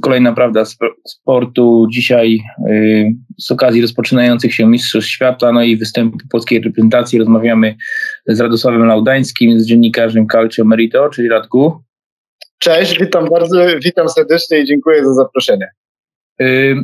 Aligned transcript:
kolejna 0.00 0.32
prawda 0.32 0.64
sportu. 1.06 1.86
Dzisiaj 1.92 2.38
y, 2.70 3.12
z 3.38 3.50
okazji 3.50 3.82
rozpoczynających 3.82 4.54
się 4.54 4.66
Mistrzostw 4.66 5.10
Świata, 5.10 5.52
no 5.52 5.62
i 5.62 5.76
występu 5.76 6.18
polskiej 6.30 6.60
reprezentacji 6.60 7.18
rozmawiamy 7.18 7.76
z 8.26 8.40
Radosławem 8.40 8.86
Laudańskim, 8.86 9.60
z 9.60 9.66
dziennikarzem 9.66 10.26
Calcio 10.26 10.64
Merito, 10.64 11.08
czyli 11.08 11.28
Radku. 11.28 11.82
Cześć, 12.58 12.98
witam 12.98 13.28
bardzo, 13.30 13.66
witam 13.84 14.08
serdecznie 14.08 14.60
i 14.60 14.66
dziękuję 14.66 15.04
za 15.04 15.14
zaproszenie. 15.14 15.68
Y, 16.40 16.76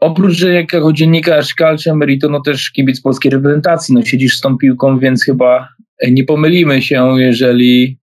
oprócz, 0.00 0.32
że 0.32 0.52
jako 0.52 0.92
dziennikarz 0.92 1.54
Calcio 1.58 1.96
Merito, 1.96 2.28
no 2.28 2.40
też 2.40 2.70
kibic 2.70 3.00
polskiej 3.00 3.30
reprezentacji, 3.30 3.94
no 3.94 4.04
siedzisz 4.04 4.36
z 4.36 4.40
tą 4.40 4.58
piłką, 4.58 4.98
więc 4.98 5.24
chyba 5.24 5.68
nie 6.10 6.24
pomylimy 6.24 6.82
się, 6.82 7.14
jeżeli 7.18 7.98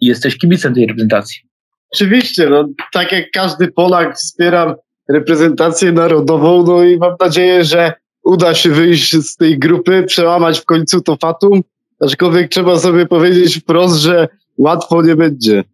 jesteś 0.00 0.38
kibicem 0.38 0.74
tej 0.74 0.86
reprezentacji. 0.86 1.51
Oczywiście, 1.94 2.48
no, 2.50 2.68
tak 2.92 3.12
jak 3.12 3.30
każdy 3.30 3.68
Polak 3.68 4.16
wspieram 4.16 4.74
reprezentację 5.08 5.92
narodową, 5.92 6.66
no 6.66 6.84
i 6.84 6.96
mam 6.96 7.14
nadzieję, 7.20 7.64
że 7.64 7.92
uda 8.22 8.54
się 8.54 8.70
wyjść 8.70 9.16
z 9.16 9.36
tej 9.36 9.58
grupy, 9.58 10.02
przełamać 10.02 10.60
w 10.60 10.64
końcu 10.64 11.00
to 11.00 11.16
fatum, 11.16 11.62
aczkolwiek 12.00 12.50
trzeba 12.50 12.78
sobie 12.78 13.06
powiedzieć 13.06 13.58
wprost, 13.58 13.96
że 13.96 14.28
łatwo 14.58 15.02
nie 15.02 15.16
będzie. 15.16 15.64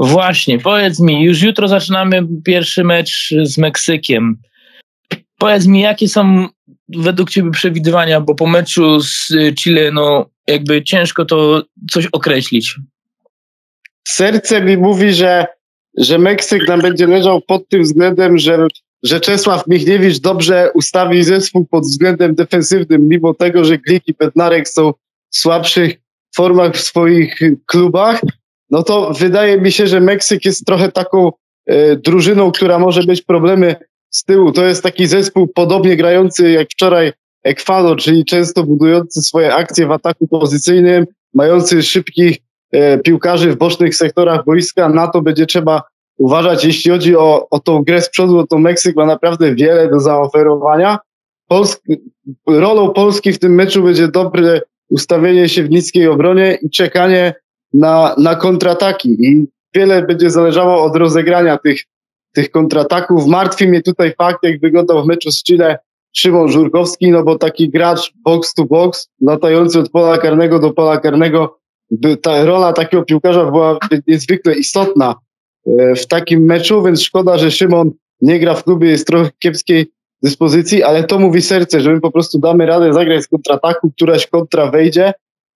Właśnie, 0.00 0.58
powiedz 0.58 1.00
mi, 1.00 1.24
już 1.24 1.42
jutro 1.42 1.68
zaczynamy 1.68 2.26
pierwszy 2.44 2.84
mecz 2.84 3.34
z 3.42 3.58
Meksykiem. 3.58 4.36
Powiedz 5.38 5.66
mi, 5.66 5.80
jakie 5.80 6.08
są 6.08 6.48
według 6.88 7.30
Ciebie 7.30 7.50
przewidywania, 7.50 8.20
bo 8.20 8.34
po 8.34 8.46
meczu 8.46 9.00
z 9.00 9.32
Chile, 9.58 9.90
no 9.92 10.26
jakby 10.46 10.82
ciężko 10.82 11.24
to 11.24 11.62
coś 11.90 12.06
określić 12.06 12.76
serce 14.08 14.60
mi 14.62 14.76
mówi, 14.76 15.12
że, 15.12 15.46
że 15.98 16.18
Meksyk 16.18 16.68
nam 16.68 16.80
będzie 16.80 17.06
leżał 17.06 17.40
pod 17.40 17.68
tym 17.68 17.82
względem, 17.82 18.38
że, 18.38 18.66
że 19.02 19.20
Czesław 19.20 19.66
Michniewicz 19.66 20.18
dobrze 20.18 20.70
ustawi 20.74 21.24
zespół 21.24 21.66
pod 21.66 21.84
względem 21.84 22.34
defensywnym, 22.34 23.08
mimo 23.08 23.34
tego, 23.34 23.64
że 23.64 23.78
Glik 23.78 24.08
i 24.08 24.14
Bednarek 24.14 24.68
są 24.68 24.92
w 25.30 25.36
słabszych 25.36 25.94
formach 26.36 26.74
w 26.74 26.80
swoich 26.80 27.40
klubach, 27.66 28.20
no 28.70 28.82
to 28.82 29.12
wydaje 29.18 29.60
mi 29.60 29.72
się, 29.72 29.86
że 29.86 30.00
Meksyk 30.00 30.44
jest 30.44 30.66
trochę 30.66 30.92
taką 30.92 31.32
e, 31.66 31.96
drużyną, 31.96 32.52
która 32.52 32.78
może 32.78 33.02
mieć 33.08 33.22
problemy 33.22 33.76
z 34.10 34.24
tyłu. 34.24 34.52
To 34.52 34.64
jest 34.64 34.82
taki 34.82 35.06
zespół 35.06 35.46
podobnie 35.46 35.96
grający 35.96 36.50
jak 36.50 36.68
wczoraj 36.70 37.12
Ekwador, 37.42 37.98
czyli 37.98 38.24
często 38.24 38.64
budujący 38.64 39.22
swoje 39.22 39.54
akcje 39.54 39.86
w 39.86 39.90
ataku 39.90 40.28
pozycyjnym, 40.28 41.06
mający 41.34 41.82
szybkich 41.82 42.38
piłkarzy 43.04 43.50
w 43.50 43.56
bocznych 43.56 43.96
sektorach 43.96 44.44
boiska. 44.44 44.88
Na 44.88 45.08
to 45.08 45.22
będzie 45.22 45.46
trzeba 45.46 45.82
uważać. 46.18 46.64
Jeśli 46.64 46.90
chodzi 46.90 47.16
o, 47.16 47.46
o 47.50 47.60
tą 47.60 47.82
grę 47.82 48.02
z 48.02 48.10
przodu, 48.10 48.46
to 48.46 48.58
Meksyk 48.58 48.96
ma 48.96 49.06
naprawdę 49.06 49.54
wiele 49.54 49.88
do 49.88 50.00
zaoferowania. 50.00 50.98
Polski, 51.48 51.96
rolą 52.46 52.90
Polski 52.90 53.32
w 53.32 53.38
tym 53.38 53.54
meczu 53.54 53.82
będzie 53.82 54.08
dobre 54.08 54.60
ustawienie 54.88 55.48
się 55.48 55.62
w 55.62 55.70
niskiej 55.70 56.08
obronie 56.08 56.58
i 56.62 56.70
czekanie 56.70 57.34
na, 57.72 58.14
na 58.18 58.34
kontrataki. 58.34 59.26
I 59.26 59.46
wiele 59.74 60.02
będzie 60.02 60.30
zależało 60.30 60.82
od 60.82 60.96
rozegrania 60.96 61.58
tych, 61.58 61.80
tych 62.34 62.50
kontrataków. 62.50 63.26
Martwi 63.26 63.68
mnie 63.68 63.82
tutaj 63.82 64.12
fakt, 64.18 64.38
jak 64.42 64.60
wyglądał 64.60 65.04
w 65.04 65.06
meczu 65.06 65.30
z 65.30 65.42
Chile 65.42 65.78
Szymon 66.16 66.48
Żurkowski, 66.48 67.10
no 67.10 67.22
bo 67.22 67.38
taki 67.38 67.70
gracz 67.70 68.12
box 68.24 68.54
to 68.54 68.64
box, 68.64 69.08
latający 69.20 69.78
od 69.78 69.90
pola 69.90 70.18
karnego 70.18 70.58
do 70.58 70.70
pola 70.70 71.00
karnego, 71.00 71.58
ta 72.22 72.44
rola 72.44 72.72
takiego 72.72 73.02
piłkarza 73.02 73.44
była 73.44 73.78
niezwykle 74.06 74.54
istotna 74.54 75.14
e, 75.66 75.94
w 75.94 76.06
takim 76.06 76.44
meczu, 76.44 76.82
więc 76.82 77.02
szkoda, 77.02 77.38
że 77.38 77.50
Szymon 77.50 77.90
nie 78.20 78.38
gra 78.40 78.54
w 78.54 78.64
klubie, 78.64 78.88
jest 78.88 79.06
trochę 79.06 79.30
kiepskiej 79.38 79.86
dyspozycji, 80.22 80.82
ale 80.82 81.04
to 81.04 81.18
mówi 81.18 81.42
serce, 81.42 81.80
że 81.80 81.92
my 81.92 82.00
po 82.00 82.10
prostu 82.10 82.38
damy 82.38 82.66
radę 82.66 82.92
zagrać 82.92 83.22
z 83.22 83.28
kontrataku, 83.28 83.90
któraś 83.90 84.26
kontra 84.26 84.70
wejdzie, 84.70 85.12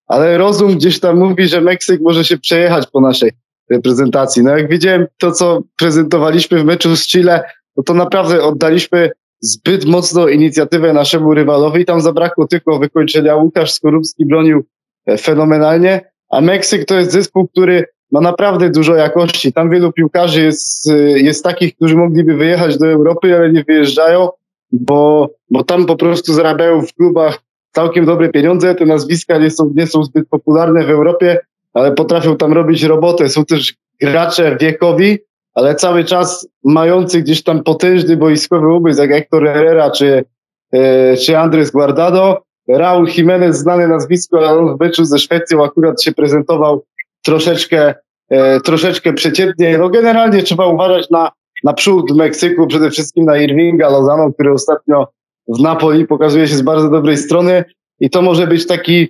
ale 0.06 0.38
rozum 0.38 0.74
gdzieś 0.74 1.00
tam 1.00 1.18
mówi, 1.18 1.48
że 1.48 1.60
Meksyk 1.60 2.00
może 2.00 2.24
się 2.24 2.38
przejechać 2.38 2.86
po 2.92 3.00
naszej 3.00 3.30
reprezentacji. 3.70 4.42
No 4.42 4.58
jak 4.58 4.70
widziałem 4.70 5.06
to, 5.18 5.32
co 5.32 5.62
prezentowaliśmy 5.78 6.58
w 6.58 6.64
meczu 6.64 6.96
z 6.96 7.06
Chile, 7.06 7.42
no 7.76 7.82
to 7.82 7.94
naprawdę 7.94 8.42
oddaliśmy 8.42 9.10
zbyt 9.40 9.84
mocno 9.84 10.28
inicjatywę 10.28 10.92
naszemu 10.92 11.34
rywalowi. 11.34 11.84
Tam 11.84 12.00
zabrakło 12.00 12.46
tylko 12.46 12.78
wykończenia. 12.78 13.36
Łukasz 13.36 13.72
Skorupski 13.72 14.26
bronił 14.26 14.64
e, 15.06 15.18
fenomenalnie, 15.18 16.10
a 16.30 16.40
Meksyk 16.40 16.84
to 16.84 16.98
jest 16.98 17.12
zespół, 17.12 17.48
który 17.48 17.84
ma 18.12 18.20
naprawdę 18.20 18.70
dużo 18.70 18.94
jakości. 18.94 19.52
Tam 19.52 19.70
wielu 19.70 19.92
piłkarzy 19.92 20.42
jest, 20.42 20.90
jest 21.14 21.44
takich, 21.44 21.76
którzy 21.76 21.96
mogliby 21.96 22.36
wyjechać 22.36 22.78
do 22.78 22.86
Europy, 22.86 23.36
ale 23.36 23.52
nie 23.52 23.64
wyjeżdżają, 23.64 24.28
bo, 24.72 25.30
bo 25.50 25.64
tam 25.64 25.86
po 25.86 25.96
prostu 25.96 26.32
zarabiają 26.32 26.82
w 26.82 26.94
klubach 26.94 27.38
całkiem 27.72 28.04
dobre 28.04 28.28
pieniądze. 28.28 28.74
Te 28.74 28.86
nazwiska 28.86 29.38
nie 29.38 29.50
są, 29.50 29.72
nie 29.74 29.86
są 29.86 30.04
zbyt 30.04 30.28
popularne 30.28 30.84
w 30.84 30.90
Europie, 30.90 31.38
ale 31.74 31.92
potrafią 31.92 32.36
tam 32.36 32.52
robić 32.52 32.82
robotę. 32.82 33.28
Są 33.28 33.44
też 33.44 33.74
gracze 34.00 34.56
wiekowi, 34.60 35.18
ale 35.54 35.74
cały 35.74 36.04
czas 36.04 36.48
mający 36.64 37.22
gdzieś 37.22 37.42
tam 37.42 37.62
potężny 37.62 38.16
boiskowy 38.16 38.74
umysł, 38.74 39.00
jak 39.00 39.10
Hector 39.10 39.44
Herrera 39.44 39.90
czy, 39.90 40.24
e, 40.72 41.16
czy 41.16 41.38
Andres 41.38 41.70
Guardado, 41.70 42.42
Raul 42.68 43.08
Jimenez, 43.08 43.58
znane 43.58 43.88
nazwisko, 43.88 44.38
ale 44.38 44.58
on 44.58 44.76
w 44.76 44.80
meczu 44.80 45.04
ze 45.04 45.18
Szwecją 45.18 45.64
akurat 45.64 46.02
się 46.02 46.12
prezentował 46.12 46.84
troszeczkę, 47.22 47.94
e, 48.30 48.60
troszeczkę 48.60 49.12
przeciętnie. 49.12 49.78
No 49.78 49.88
generalnie 49.88 50.42
trzeba 50.42 50.66
uważać 50.66 51.10
na, 51.10 51.30
na 51.64 51.72
przód 51.72 52.16
Meksyku, 52.16 52.66
przede 52.66 52.90
wszystkim 52.90 53.24
na 53.24 53.38
Irvinga 53.38 53.88
Lozano, 53.88 54.32
który 54.32 54.52
ostatnio 54.52 55.08
w 55.48 55.60
Napoli 55.60 56.06
pokazuje 56.06 56.48
się 56.48 56.54
z 56.54 56.62
bardzo 56.62 56.90
dobrej 56.90 57.16
strony 57.16 57.64
i 58.00 58.10
to 58.10 58.22
może 58.22 58.46
być 58.46 58.66
taki, 58.66 59.08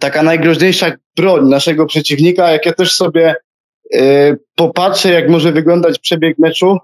taka 0.00 0.22
najgroźniejsza 0.22 0.92
broń 1.16 1.48
naszego 1.48 1.86
przeciwnika. 1.86 2.50
Jak 2.50 2.66
ja 2.66 2.72
też 2.72 2.92
sobie 2.92 3.34
e, 3.94 4.36
popatrzę, 4.56 5.12
jak 5.12 5.28
może 5.28 5.52
wyglądać 5.52 5.98
przebieg 5.98 6.38
meczu, 6.38 6.78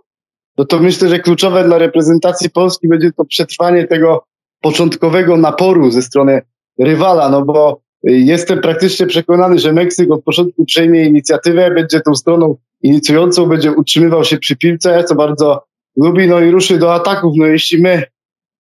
no 0.59 0.65
to 0.65 0.79
myślę, 0.79 1.09
że 1.09 1.19
kluczowe 1.19 1.65
dla 1.65 1.79
reprezentacji 1.79 2.51
Polski 2.51 2.89
będzie 2.89 3.13
to 3.13 3.25
przetrwanie 3.25 3.87
tego 3.87 4.25
początkowego 4.61 5.37
naporu 5.37 5.91
ze 5.91 6.03
strony 6.03 6.43
rywala, 6.79 7.29
no 7.29 7.45
bo 7.45 7.81
jestem 8.03 8.61
praktycznie 8.61 9.07
przekonany, 9.07 9.59
że 9.59 9.73
Meksyk 9.73 10.11
od 10.11 10.25
początku 10.25 10.65
przejmie 10.65 11.05
inicjatywę, 11.05 11.71
będzie 11.71 12.01
tą 12.01 12.15
stroną 12.15 12.57
inicjującą, 12.83 13.47
będzie 13.47 13.73
utrzymywał 13.73 14.25
się 14.25 14.39
przy 14.39 14.57
piłce, 14.57 15.05
co 15.05 15.15
bardzo 15.15 15.65
lubi, 15.97 16.29
no 16.29 16.41
i 16.41 16.51
ruszy 16.51 16.79
do 16.79 16.95
ataków. 16.95 17.33
No 17.37 17.47
jeśli 17.47 17.83
my 17.83 18.03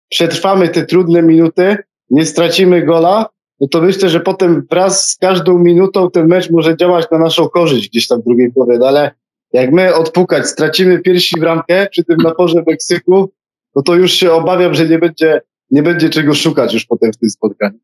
przetrwamy 0.08 0.68
te 0.68 0.86
trudne 0.86 1.22
minuty, 1.22 1.76
nie 2.10 2.26
stracimy 2.26 2.82
gola, 2.82 3.26
no 3.60 3.68
to 3.68 3.82
myślę, 3.82 4.08
że 4.08 4.20
potem 4.20 4.66
wraz 4.70 5.10
z 5.10 5.16
każdą 5.16 5.58
minutą 5.58 6.10
ten 6.10 6.26
mecz 6.26 6.50
może 6.50 6.76
działać 6.76 7.06
na 7.10 7.18
naszą 7.18 7.48
korzyść 7.48 7.88
gdzieś 7.88 8.06
tam 8.06 8.20
w 8.20 8.24
drugiej 8.24 8.52
połowie, 8.52 8.78
no 8.78 8.86
ale 8.86 9.10
jak 9.52 9.72
my 9.72 9.94
odpukać, 9.94 10.46
stracimy 10.46 10.98
pierwsi 10.98 11.40
bramkę 11.40 11.86
przy 11.90 12.04
tym 12.04 12.16
naporze 12.16 12.62
Meksyku, 12.66 13.30
no 13.76 13.82
to 13.82 13.94
już 13.94 14.12
się 14.12 14.32
obawiam, 14.32 14.74
że 14.74 14.88
nie 14.88 14.98
będzie 14.98 15.40
nie 15.70 15.82
będzie 15.82 16.08
czego 16.08 16.34
szukać 16.34 16.74
już 16.74 16.84
potem 16.84 17.12
w 17.12 17.16
tym 17.16 17.30
spotkaniu. 17.30 17.78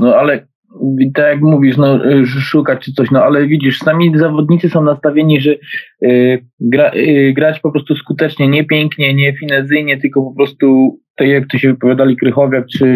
No 0.00 0.16
ale 0.16 0.46
tak 1.14 1.24
jak 1.24 1.40
mówisz, 1.40 1.76
no, 1.76 1.98
szukać 2.26 2.84
czy 2.84 2.92
coś, 2.92 3.10
no 3.10 3.24
ale 3.24 3.46
widzisz, 3.46 3.78
sami 3.78 4.18
zawodnicy 4.18 4.68
są 4.68 4.82
nastawieni, 4.82 5.40
że 5.40 5.54
y, 6.02 6.44
gra, 6.60 6.90
y, 6.94 7.32
grać 7.36 7.60
po 7.60 7.72
prostu 7.72 7.96
skutecznie, 7.96 8.48
nie 8.48 8.64
pięknie, 8.64 9.14
nie 9.14 9.36
finezyjnie, 9.36 10.00
tylko 10.00 10.22
po 10.22 10.34
prostu, 10.34 10.98
tak 11.16 11.28
jak 11.28 11.46
to 11.46 11.58
się 11.58 11.68
wypowiadali 11.68 12.16
Krychowiak 12.16 12.66
czy 12.66 12.86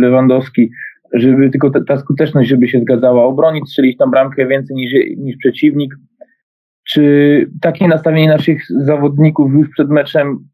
Lewandowski, 0.00 0.70
żeby 1.12 1.50
tylko 1.50 1.70
ta, 1.70 1.84
ta 1.84 1.98
skuteczność, 1.98 2.48
żeby 2.48 2.68
się 2.68 2.80
zgadzała, 2.80 3.24
obronić, 3.24 3.68
strzelić 3.68 3.96
tam 3.96 4.10
bramkę 4.10 4.46
więcej 4.46 4.76
niż, 4.76 4.92
niż 5.16 5.36
przeciwnik. 5.36 5.94
Czy 6.88 7.46
takie 7.60 7.88
nastawienie 7.88 8.28
naszych 8.28 8.62
zawodników 8.68 9.52
już 9.52 9.68
przed 9.68 9.88
meczem 9.88 10.48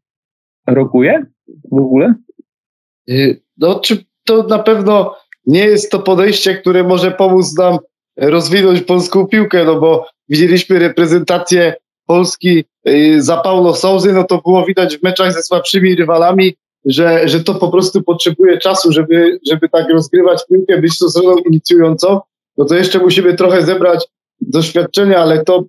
rokuje 0.67 1.25
w 1.71 1.79
ogóle? 1.79 2.13
Y, 3.09 3.41
no, 3.57 3.79
czy 3.79 4.05
to 4.25 4.43
na 4.43 4.59
pewno 4.59 5.15
nie 5.45 5.65
jest 5.65 5.91
to 5.91 5.99
podejście, 5.99 6.55
które 6.55 6.83
może 6.83 7.11
pomóc 7.11 7.57
nam 7.57 7.77
rozwinąć 8.17 8.81
polską 8.81 9.27
piłkę, 9.27 9.65
no 9.65 9.79
bo 9.79 10.05
widzieliśmy 10.29 10.79
reprezentację 10.79 11.73
Polski 12.05 12.65
y, 12.87 13.23
za 13.23 13.37
Paulo 13.37 13.75
Souzy, 13.75 14.13
no 14.13 14.23
to 14.23 14.41
było 14.45 14.65
widać 14.65 14.97
w 14.97 15.03
meczach 15.03 15.33
ze 15.33 15.43
słabszymi 15.43 15.95
rywalami, 15.95 16.55
że, 16.85 17.27
że 17.29 17.43
to 17.43 17.55
po 17.55 17.71
prostu 17.71 18.01
potrzebuje 18.03 18.57
czasu, 18.57 18.91
żeby, 18.91 19.39
żeby 19.49 19.69
tak 19.69 19.89
rozgrywać 19.89 20.41
piłkę, 20.49 20.81
być 20.81 20.97
to 20.97 21.09
stroną 21.09 21.37
inicjującą, 21.37 22.19
no 22.57 22.65
to 22.65 22.75
jeszcze 22.75 22.99
musimy 22.99 23.33
trochę 23.35 23.61
zebrać 23.61 24.05
doświadczenia, 24.41 25.19
ale 25.19 25.43
to 25.43 25.63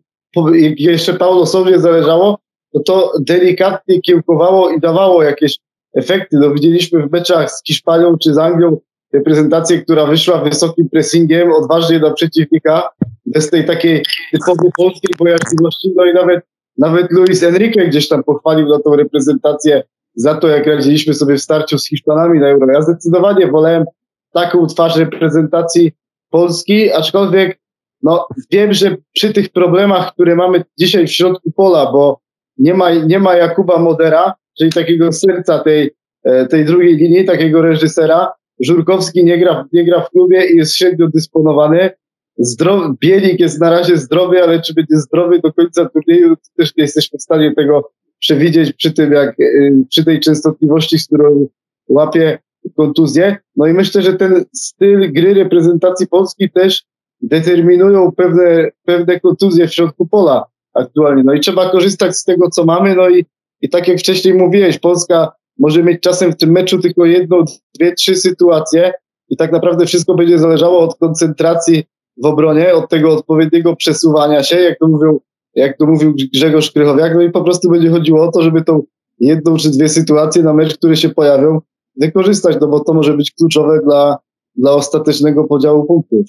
jeszcze 0.78 1.14
Paulo 1.14 1.46
Souzie 1.46 1.80
zależało, 1.80 2.38
no 2.74 2.82
to 2.82 3.12
delikatnie 3.20 4.00
kiełkowało 4.00 4.70
i 4.70 4.80
dawało 4.80 5.22
jakieś 5.22 5.58
efekty. 5.94 6.36
No, 6.40 6.50
widzieliśmy 6.50 7.06
w 7.06 7.12
meczach 7.12 7.50
z 7.50 7.64
Hiszpanią 7.64 8.18
czy 8.18 8.34
z 8.34 8.38
Anglią 8.38 8.76
reprezentację, 9.12 9.82
która 9.82 10.06
wyszła 10.06 10.44
wysokim 10.44 10.88
pressingiem, 10.88 11.52
odważnie 11.52 12.00
do 12.00 12.12
przeciwnika, 12.12 12.88
bez 13.26 13.50
tej 13.50 13.66
takiej 13.66 14.04
typowej 14.32 14.70
polskiej 14.76 15.10
bojaźliwości, 15.18 15.92
no 15.96 16.04
i 16.04 16.14
nawet 16.14 16.40
nawet 16.78 17.12
Luis 17.12 17.42
Enrique 17.42 17.86
gdzieś 17.88 18.08
tam 18.08 18.24
pochwalił 18.24 18.68
na 18.68 18.78
tą 18.78 18.96
reprezentację 18.96 19.82
za 20.14 20.34
to, 20.34 20.48
jak 20.48 20.66
radziliśmy 20.66 21.14
sobie 21.14 21.36
w 21.36 21.42
starciu 21.42 21.78
z 21.78 21.88
Hiszpanami 21.88 22.40
na 22.40 22.48
Euro. 22.48 22.72
Ja 22.72 22.82
zdecydowanie 22.82 23.46
wolałem 23.46 23.84
taką 24.32 24.66
twarz 24.66 24.96
reprezentacji 24.96 25.92
Polski, 26.30 26.92
aczkolwiek 26.92 27.58
no, 28.02 28.26
wiem, 28.50 28.72
że 28.72 28.96
przy 29.12 29.32
tych 29.32 29.48
problemach, 29.48 30.12
które 30.12 30.36
mamy 30.36 30.64
dzisiaj 30.78 31.06
w 31.06 31.12
środku 31.12 31.52
pola, 31.52 31.92
bo 31.92 32.20
nie 32.58 32.74
ma, 32.74 32.94
nie 32.94 33.18
ma 33.18 33.36
Jakuba 33.36 33.78
Modera, 33.78 34.34
czyli 34.58 34.72
takiego 34.72 35.12
serca 35.12 35.58
tej, 35.58 35.90
e, 36.24 36.46
tej 36.46 36.64
drugiej 36.64 36.96
linii, 36.96 37.24
takiego 37.24 37.62
reżysera, 37.62 38.32
Żurkowski 38.60 39.24
nie 39.24 39.38
gra, 39.38 39.64
nie 39.72 39.84
gra 39.84 40.00
w 40.00 40.10
klubie 40.10 40.46
i 40.46 40.56
jest 40.56 40.76
średnio 40.76 41.08
dysponowany. 41.08 41.90
Zdrow, 42.38 42.98
Bielik 43.00 43.40
jest 43.40 43.60
na 43.60 43.70
razie 43.70 43.96
zdrowy, 43.96 44.42
ale 44.42 44.62
czy 44.62 44.74
będzie 44.74 44.96
zdrowy 44.96 45.40
do 45.40 45.52
końca 45.52 45.88
turnieju, 45.88 46.34
też 46.56 46.76
nie 46.76 46.82
jesteśmy 46.82 47.18
w 47.18 47.22
stanie 47.22 47.54
tego 47.54 47.90
przewidzieć 48.18 48.72
przy 48.72 48.92
tym, 48.92 49.12
jak, 49.12 49.40
y, 49.40 49.72
przy 49.90 50.04
tej 50.04 50.20
częstotliwości, 50.20 50.98
z 50.98 51.06
którą 51.06 51.48
łapie 51.88 52.38
kontuzję. 52.76 53.36
No 53.56 53.66
i 53.66 53.72
myślę, 53.72 54.02
że 54.02 54.12
ten 54.12 54.44
styl 54.54 55.12
gry 55.12 55.34
reprezentacji 55.34 56.06
Polski 56.06 56.50
też 56.50 56.84
determinują 57.20 58.12
pewne, 58.12 58.70
pewne 58.84 59.20
kontuzje 59.20 59.68
w 59.68 59.74
środku 59.74 60.06
pola 60.06 60.44
aktualnie. 60.74 61.22
No 61.24 61.32
i 61.32 61.40
trzeba 61.40 61.70
korzystać 61.70 62.16
z 62.16 62.24
tego, 62.24 62.50
co 62.50 62.64
mamy. 62.64 62.94
No 62.94 63.08
i, 63.08 63.24
i 63.60 63.68
tak 63.68 63.88
jak 63.88 63.98
wcześniej 63.98 64.34
mówiłeś, 64.34 64.78
Polska 64.78 65.32
może 65.58 65.82
mieć 65.82 66.00
czasem 66.00 66.32
w 66.32 66.36
tym 66.36 66.50
meczu 66.50 66.78
tylko 66.78 67.04
jedną, 67.04 67.44
dwie, 67.74 67.94
trzy 67.94 68.16
sytuacje 68.16 68.92
i 69.28 69.36
tak 69.36 69.52
naprawdę 69.52 69.86
wszystko 69.86 70.14
będzie 70.14 70.38
zależało 70.38 70.78
od 70.78 70.98
koncentracji 70.98 71.84
w 72.22 72.26
obronie, 72.26 72.74
od 72.74 72.90
tego 72.90 73.12
odpowiedniego 73.12 73.76
przesuwania 73.76 74.42
się, 74.42 74.56
jak 74.56 74.78
to 74.78 74.88
mówią, 74.88 75.18
jak 75.54 75.78
to 75.78 75.86
mówił 75.86 76.14
Grzegorz 76.34 76.70
Krychowiak, 76.70 77.14
no 77.14 77.22
i 77.22 77.30
po 77.30 77.44
prostu 77.44 77.70
będzie 77.70 77.90
chodziło 77.90 78.24
o 78.24 78.32
to, 78.32 78.42
żeby 78.42 78.64
tą 78.64 78.82
jedną 79.18 79.56
czy 79.56 79.70
dwie 79.70 79.88
sytuacje 79.88 80.42
na 80.42 80.54
mecz, 80.54 80.74
które 80.74 80.96
się 80.96 81.08
pojawią, 81.08 81.60
wykorzystać, 82.00 82.56
no 82.60 82.68
bo 82.68 82.80
to 82.80 82.94
może 82.94 83.16
być 83.16 83.30
kluczowe 83.30 83.80
dla, 83.84 84.18
dla 84.56 84.72
ostatecznego 84.72 85.44
podziału 85.44 85.84
punktów. 85.84 86.26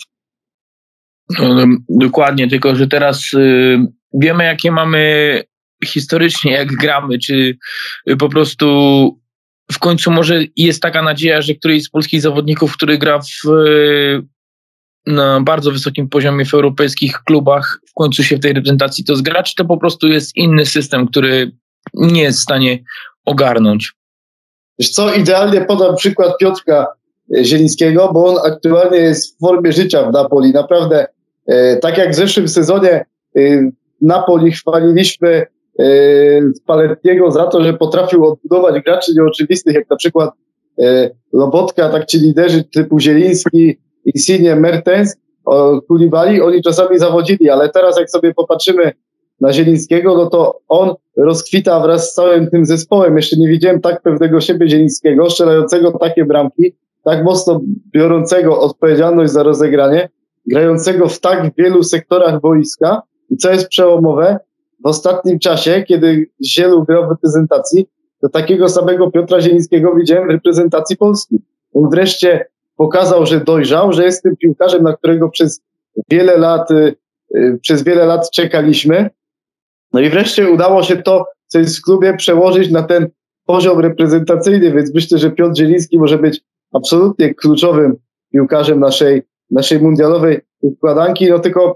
Dokładnie, 1.89 2.49
tylko 2.49 2.75
że 2.75 2.87
teraz 2.87 3.33
y, 3.33 3.77
wiemy, 4.13 4.43
jakie 4.43 4.71
mamy 4.71 5.43
historycznie, 5.85 6.51
jak 6.51 6.67
gramy, 6.67 7.19
czy 7.19 7.57
po 8.19 8.29
prostu 8.29 8.65
w 9.71 9.79
końcu 9.79 10.11
może 10.11 10.41
jest 10.55 10.81
taka 10.81 11.01
nadzieja, 11.01 11.41
że 11.41 11.55
któryś 11.55 11.83
z 11.83 11.89
polskich 11.89 12.21
zawodników, 12.21 12.73
który 12.73 12.97
gra 12.97 13.19
w, 13.19 13.49
na 15.05 15.41
bardzo 15.41 15.71
wysokim 15.71 16.09
poziomie 16.09 16.45
w 16.45 16.53
europejskich 16.53 17.19
klubach, 17.25 17.79
w 17.89 17.93
końcu 17.93 18.23
się 18.23 18.37
w 18.37 18.39
tej 18.39 18.53
reprezentacji 18.53 19.03
to 19.03 19.15
zgra, 19.15 19.43
czy 19.43 19.55
to 19.55 19.65
po 19.65 19.77
prostu 19.77 20.07
jest 20.07 20.35
inny 20.35 20.65
system, 20.65 21.07
który 21.07 21.51
nie 21.93 22.21
jest 22.21 22.39
w 22.39 22.43
stanie 22.43 22.79
ogarnąć? 23.25 23.93
Wiesz 24.79 24.89
co, 24.89 25.13
idealnie 25.13 25.61
podam 25.61 25.95
przykład 25.95 26.37
Piotrka 26.39 26.87
Zielińskiego, 27.43 28.11
bo 28.13 28.25
on 28.25 28.51
aktualnie 28.51 28.97
jest 28.97 29.35
w 29.35 29.39
formie 29.39 29.71
życia 29.71 30.03
w 30.03 30.13
Napoli. 30.13 30.51
Naprawdę, 30.51 31.07
e, 31.47 31.77
tak 31.77 31.97
jak 31.97 32.11
w 32.11 32.15
zeszłym 32.15 32.47
sezonie 32.47 33.05
e, 33.35 33.71
Napoli 34.01 34.51
chwaliliśmy 34.51 35.45
Palettiego 36.65 37.27
e, 37.27 37.31
za 37.31 37.47
to, 37.47 37.63
że 37.63 37.73
potrafił 37.73 38.25
odbudować 38.25 38.83
graczy 38.83 39.11
nieoczywistych, 39.15 39.75
jak 39.75 39.89
na 39.89 39.95
przykład 39.95 40.31
e, 40.81 41.09
Lobotka, 41.33 41.89
tak 41.89 42.05
ci 42.05 42.19
liderzy 42.19 42.63
typu 42.63 42.99
Zieliński, 42.99 43.77
Insigne, 44.05 44.55
Mertens, 44.55 45.15
Kulibali, 45.87 46.41
oni 46.41 46.63
czasami 46.63 46.99
zawodzili, 46.99 47.49
ale 47.49 47.69
teraz 47.69 47.99
jak 47.99 48.09
sobie 48.09 48.33
popatrzymy 48.33 48.91
na 49.41 49.53
Zielińskiego, 49.53 50.17
no 50.17 50.29
to 50.29 50.59
on 50.67 50.95
rozkwita 51.17 51.79
wraz 51.79 52.11
z 52.11 52.13
całym 52.13 52.49
tym 52.49 52.65
zespołem. 52.65 53.15
Jeszcze 53.15 53.37
nie 53.37 53.47
widziałem 53.47 53.81
tak 53.81 54.01
pewnego 54.01 54.41
siebie 54.41 54.69
Zielińskiego, 54.69 55.29
strzelającego 55.29 55.91
takie 55.91 56.25
bramki, 56.25 56.75
tak 57.03 57.23
mocno 57.23 57.61
biorącego 57.93 58.59
odpowiedzialność 58.59 59.33
za 59.33 59.43
rozegranie, 59.43 60.09
grającego 60.47 61.09
w 61.09 61.19
tak 61.19 61.51
wielu 61.57 61.83
sektorach 61.83 62.41
boiska 62.41 63.01
i 63.29 63.37
co 63.37 63.51
jest 63.51 63.67
przełomowe, 63.67 64.39
w 64.83 64.87
ostatnim 64.87 65.39
czasie, 65.39 65.83
kiedy 65.87 66.29
Zielu 66.45 66.83
grał 66.83 67.07
w 67.07 67.09
reprezentacji, 67.09 67.89
to 68.21 68.29
takiego 68.29 68.69
samego 68.69 69.11
Piotra 69.11 69.41
Zielińskiego 69.41 69.95
widziałem 69.95 70.27
w 70.27 70.31
reprezentacji 70.31 70.97
Polski. 70.97 71.41
On 71.73 71.89
wreszcie 71.89 72.45
pokazał, 72.75 73.25
że 73.25 73.39
dojrzał, 73.39 73.93
że 73.93 74.03
jest 74.03 74.23
tym 74.23 74.37
piłkarzem, 74.37 74.83
na 74.83 74.93
którego 74.93 75.29
przez 75.29 75.61
wiele 76.09 76.37
lat, 76.37 76.71
y, 76.71 76.95
y, 77.35 77.59
przez 77.61 77.83
wiele 77.83 78.05
lat 78.05 78.31
czekaliśmy. 78.31 79.09
No 79.93 79.99
i 79.99 80.09
wreszcie 80.09 80.51
udało 80.51 80.83
się 80.83 80.97
to, 80.97 81.25
co 81.47 81.59
jest 81.59 81.79
w 81.79 81.81
klubie, 81.81 82.13
przełożyć 82.17 82.71
na 82.71 82.83
ten 82.83 83.07
poziom 83.45 83.79
reprezentacyjny, 83.79 84.71
więc 84.71 84.93
myślę, 84.93 85.17
że 85.17 85.31
Piotr 85.31 85.57
Zieliński 85.57 85.99
może 85.99 86.17
być 86.17 86.41
absolutnie 86.73 87.33
kluczowym 87.33 87.95
piłkarzem 88.31 88.79
naszej, 88.79 89.21
naszej 89.51 89.79
mundialowej 89.79 90.41
układanki. 90.61 91.29
No 91.29 91.39
tylko 91.39 91.75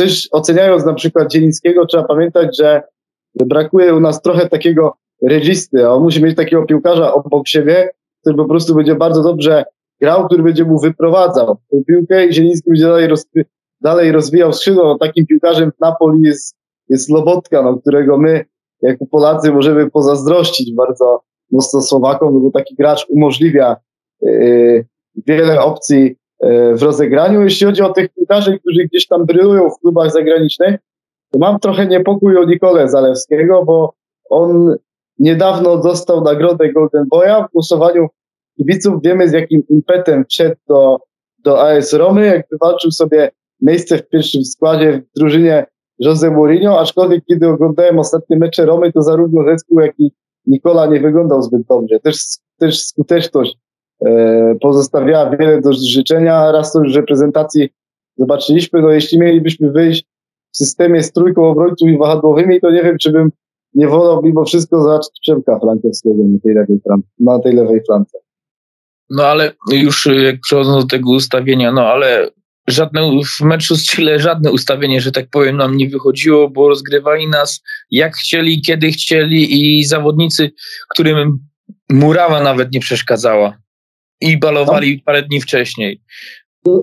też 0.00 0.28
oceniając 0.32 0.84
na 0.84 0.94
przykład 0.94 1.32
Zielińskiego, 1.32 1.86
trzeba 1.86 2.04
pamiętać, 2.04 2.58
że 2.58 2.82
brakuje 3.34 3.94
u 3.94 4.00
nas 4.00 4.22
trochę 4.22 4.48
takiego 4.48 4.96
registy, 5.22 5.88
on 5.88 6.02
musi 6.02 6.22
mieć 6.22 6.36
takiego 6.36 6.66
piłkarza 6.66 7.14
obok 7.14 7.48
siebie, 7.48 7.90
który 8.20 8.36
po 8.36 8.44
prostu 8.44 8.74
będzie 8.74 8.94
bardzo 8.94 9.22
dobrze 9.22 9.64
grał, 10.00 10.26
który 10.26 10.42
będzie 10.42 10.64
mu 10.64 10.80
wyprowadzał 10.80 11.56
tę 11.70 11.82
piłkę 11.86 12.26
i 12.26 12.32
Zieliński 12.32 12.70
będzie 12.70 12.84
dalej, 12.84 13.08
dalej 13.80 14.12
rozwijał 14.12 14.52
skrzydło. 14.52 14.84
No, 14.84 14.98
takim 14.98 15.26
piłkarzem 15.26 15.72
w 15.72 15.80
Napoli 15.80 16.22
jest, 16.22 16.56
jest 16.88 17.10
Lobotka, 17.10 17.62
no, 17.62 17.76
którego 17.76 18.18
my 18.18 18.44
jako 18.82 19.06
Polacy 19.06 19.52
możemy 19.52 19.90
pozazdrościć 19.90 20.74
bardzo 20.74 21.20
mocno 21.52 21.82
Słowakom, 21.82 22.42
bo 22.42 22.50
taki 22.50 22.74
gracz 22.74 23.06
umożliwia 23.08 23.76
yy, 24.22 24.86
wiele 25.26 25.60
opcji 25.60 26.16
w 26.74 26.82
rozegraniu. 26.82 27.42
Jeśli 27.42 27.66
chodzi 27.66 27.82
o 27.82 27.92
tych 27.92 28.08
piłkarzy, 28.08 28.58
którzy 28.58 28.84
gdzieś 28.84 29.06
tam 29.06 29.26
brylują 29.26 29.70
w 29.70 29.80
klubach 29.80 30.12
zagranicznych, 30.12 30.76
to 31.30 31.38
mam 31.38 31.58
trochę 31.58 31.86
niepokój 31.86 32.36
o 32.36 32.44
Nikolę 32.44 32.88
Zalewskiego, 32.88 33.64
bo 33.64 33.94
on 34.30 34.76
niedawno 35.18 35.76
dostał 35.76 36.24
nagrodę 36.24 36.72
Golden 36.72 37.08
Boya 37.08 37.46
w 37.48 37.52
głosowaniu 37.52 38.06
kibiców. 38.56 39.02
Wiemy 39.02 39.28
z 39.28 39.32
jakim 39.32 39.62
impetem 39.68 40.24
wszedł 40.30 40.56
do, 40.68 40.98
do 41.38 41.62
AS 41.62 41.92
Romy, 41.92 42.26
jak 42.26 42.46
wywalczył 42.52 42.90
sobie 42.90 43.30
miejsce 43.60 43.98
w 43.98 44.08
pierwszym 44.08 44.44
składzie 44.44 45.02
w 45.16 45.18
drużynie 45.18 45.66
Jose 45.98 46.30
Mourinho, 46.30 46.80
aczkolwiek 46.80 47.24
kiedy 47.24 47.48
oglądałem 47.48 47.98
ostatnie 47.98 48.36
mecze 48.36 48.66
Romy, 48.66 48.92
to 48.92 49.02
zarówno 49.02 49.44
zespół, 49.44 49.80
jak 49.80 50.00
i 50.00 50.12
Nikola 50.46 50.86
nie 50.86 51.00
wyglądał 51.00 51.42
zbyt 51.42 51.62
dobrze. 51.66 52.00
Też, 52.00 52.16
też 52.58 52.84
skuteczność 52.84 53.56
E, 53.56 53.69
pozostawiała 54.60 55.36
wiele 55.36 55.60
do 55.60 55.72
życzenia. 55.72 56.52
Raz 56.52 56.72
to 56.72 56.84
już 56.84 56.94
reprezentacji 56.94 57.68
zobaczyliśmy. 58.16 58.82
No 58.82 58.90
jeśli 58.90 59.18
mielibyśmy 59.18 59.72
wyjść 59.72 60.04
w 60.52 60.56
systemie 60.56 61.02
z 61.02 61.12
trójką 61.12 61.48
obrońców 61.48 61.88
i 61.88 61.98
wahadłowymi, 61.98 62.60
to 62.60 62.70
nie 62.70 62.82
wiem, 62.82 62.96
czy 63.00 63.12
bym 63.12 63.30
nie 63.74 63.88
wolał 63.88 64.22
mimo 64.22 64.44
wszystko 64.44 64.82
zobaczyć 64.82 65.10
Przemka 65.22 65.58
Frankowskiego 65.58 66.16
na 66.18 66.38
tej 66.42 66.54
lewej, 66.54 66.78
na 67.18 67.38
tej 67.38 67.54
lewej 67.54 67.80
flance. 67.86 68.18
No 69.10 69.26
ale 69.26 69.52
już 69.72 70.08
jak 70.24 70.40
przechodząc 70.40 70.84
do 70.84 70.88
tego 70.88 71.10
ustawienia, 71.10 71.72
no 71.72 71.82
ale 71.82 72.30
żadne, 72.68 73.00
w 73.40 73.40
meczu 73.40 73.76
z 73.76 73.86
Chile 73.86 74.18
żadne 74.18 74.52
ustawienie, 74.52 75.00
że 75.00 75.12
tak 75.12 75.26
powiem, 75.30 75.56
nam 75.56 75.76
nie 75.76 75.88
wychodziło, 75.88 76.50
bo 76.50 76.68
rozgrywali 76.68 77.28
nas 77.28 77.62
jak 77.90 78.16
chcieli, 78.16 78.62
kiedy 78.62 78.90
chcieli 78.90 79.78
i 79.78 79.84
zawodnicy, 79.84 80.50
którym 80.90 81.38
murawa 81.90 82.42
nawet 82.42 82.72
nie 82.72 82.80
przeszkadzała 82.80 83.56
i 84.20 84.38
balowali 84.38 84.96
no. 84.96 85.02
parę 85.06 85.22
dni 85.22 85.40
wcześniej. 85.40 86.00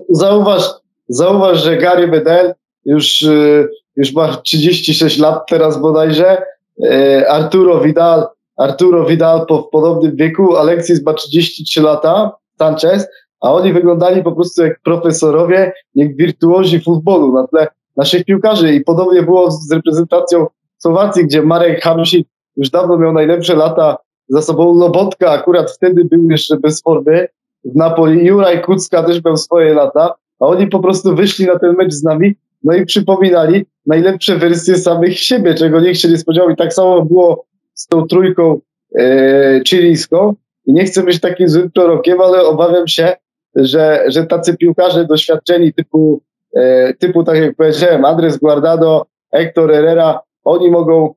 Zauważ, 0.08 0.62
zauważ 1.08 1.64
że 1.64 1.76
Gary 1.76 2.08
Bedell 2.08 2.54
już, 2.84 3.22
y, 3.22 3.68
już 3.96 4.12
ma 4.12 4.36
36 4.36 5.18
lat 5.18 5.46
teraz 5.48 5.80
bodajże. 5.80 6.42
Y, 6.84 7.28
Arturo 7.28 7.80
Vidal, 7.80 8.26
Arturo 8.56 9.04
Vidal 9.04 9.46
po, 9.46 9.62
w 9.62 9.70
podobnym 9.70 10.16
wieku, 10.16 10.56
Alexis 10.56 11.02
ma 11.02 11.14
33 11.14 11.82
lata, 11.82 12.32
Sanchez, 12.58 13.06
a 13.40 13.52
oni 13.52 13.72
wyglądali 13.72 14.22
po 14.22 14.32
prostu 14.32 14.62
jak 14.62 14.80
profesorowie, 14.80 15.72
jak 15.94 16.16
wirtuozi 16.16 16.80
futbolu 16.80 17.32
na 17.32 17.46
tle 17.46 17.66
naszych 17.96 18.24
piłkarzy 18.24 18.74
i 18.74 18.80
podobnie 18.80 19.22
było 19.22 19.50
z 19.50 19.72
reprezentacją 19.72 20.46
Słowacji, 20.78 21.24
gdzie 21.24 21.42
Marek 21.42 21.82
Hamsik 21.82 22.28
już 22.56 22.70
dawno 22.70 22.98
miał 22.98 23.12
najlepsze 23.12 23.54
lata 23.54 23.96
za 24.28 24.42
sobą 24.42 24.78
Lobotka 24.78 25.30
akurat 25.30 25.70
wtedy 25.70 26.04
był 26.04 26.30
jeszcze 26.30 26.56
bez 26.56 26.82
formy 26.82 27.28
w 27.64 27.76
Napoli. 27.76 28.26
Juraj 28.26 28.62
Kucka 28.62 29.02
też 29.02 29.24
miał 29.24 29.36
swoje 29.36 29.74
lata, 29.74 30.14
a 30.40 30.46
oni 30.46 30.66
po 30.66 30.80
prostu 30.80 31.14
wyszli 31.14 31.46
na 31.46 31.58
ten 31.58 31.76
mecz 31.76 31.92
z 31.92 32.02
nami, 32.02 32.34
no 32.64 32.74
i 32.74 32.86
przypominali 32.86 33.66
najlepsze 33.86 34.36
wersje 34.36 34.78
samych 34.78 35.18
siebie, 35.18 35.54
czego 35.54 35.80
nikt 35.80 35.98
się 35.98 36.08
nie 36.08 36.18
spodziewał. 36.18 36.50
I 36.50 36.56
tak 36.56 36.74
samo 36.74 37.04
było 37.04 37.44
z 37.74 37.86
tą 37.86 38.06
trójką 38.06 38.60
e, 38.98 39.60
chilijską. 39.66 40.34
I 40.66 40.72
nie 40.72 40.84
chcę 40.84 41.02
być 41.02 41.20
takim 41.20 41.48
złym 41.48 41.70
prorokiem, 41.70 42.20
ale 42.20 42.42
obawiam 42.42 42.88
się, 42.88 43.12
że, 43.54 44.04
że 44.08 44.26
tacy 44.26 44.56
piłkarze 44.56 45.04
doświadczeni 45.04 45.72
typu, 45.74 46.22
e, 46.56 46.94
typu 46.94 47.24
tak 47.24 47.36
jak 47.36 47.56
powiedziałem, 47.56 48.04
Andres 48.04 48.36
Guardado, 48.38 49.06
Hector 49.32 49.70
Herrera, 49.70 50.20
oni 50.44 50.70
mogą 50.70 51.14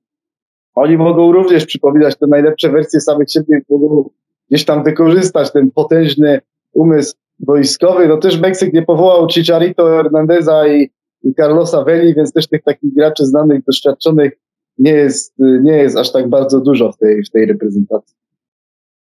oni 0.75 0.97
mogą 0.97 1.31
również 1.31 1.65
przypominać 1.65 2.17
te 2.17 2.27
najlepsze 2.27 2.69
wersje 2.69 2.99
samych 3.01 3.31
siebie, 3.31 3.61
mogą 3.69 4.09
gdzieś 4.49 4.65
tam 4.65 4.83
wykorzystać 4.83 5.51
ten 5.51 5.71
potężny 5.71 6.39
umysł 6.73 7.15
wojskowy. 7.39 8.07
No 8.07 8.17
też 8.17 8.39
Meksyk 8.39 8.73
nie 8.73 8.81
powołał 8.81 9.27
Chicharito 9.29 9.85
Hernandeza 9.85 10.67
i, 10.67 10.89
i 11.23 11.33
Carlosa 11.33 11.83
Veli, 11.83 12.15
więc 12.15 12.33
też 12.33 12.47
tych 12.47 12.63
takich 12.63 12.93
graczy 12.93 13.25
znanych, 13.25 13.63
doświadczonych 13.63 14.31
nie 14.77 14.91
jest, 14.91 15.33
nie 15.39 15.77
jest 15.77 15.97
aż 15.97 16.11
tak 16.11 16.29
bardzo 16.29 16.61
dużo 16.61 16.91
w 16.91 16.97
tej, 16.97 17.23
w 17.23 17.29
tej 17.29 17.45
reprezentacji. 17.45 18.15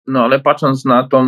No 0.07 0.25
ale 0.25 0.41
patrząc 0.41 0.85
na 0.85 1.09
tą 1.09 1.27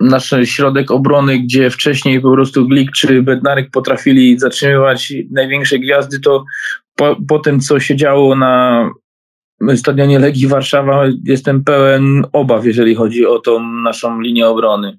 nasz 0.00 0.34
środek 0.44 0.90
obrony, 0.90 1.38
gdzie 1.38 1.70
wcześniej 1.70 2.20
po 2.20 2.32
prostu 2.32 2.68
Glik 2.68 2.90
czy 2.90 3.22
Bednarek 3.22 3.70
potrafili 3.70 4.38
zatrzymywać 4.38 5.12
największe 5.30 5.78
gwiazdy, 5.78 6.20
to 6.20 6.44
po, 6.96 7.16
po 7.28 7.38
tym, 7.38 7.60
co 7.60 7.80
się 7.80 7.96
działo 7.96 8.36
na 8.36 8.90
stadionie 9.76 10.18
Legii 10.18 10.46
Warszawa, 10.46 11.04
jestem 11.24 11.64
pełen 11.64 12.24
obaw, 12.32 12.66
jeżeli 12.66 12.94
chodzi 12.94 13.26
o 13.26 13.38
tą 13.38 13.60
naszą 13.84 14.20
linię 14.20 14.48
obrony 14.48 14.98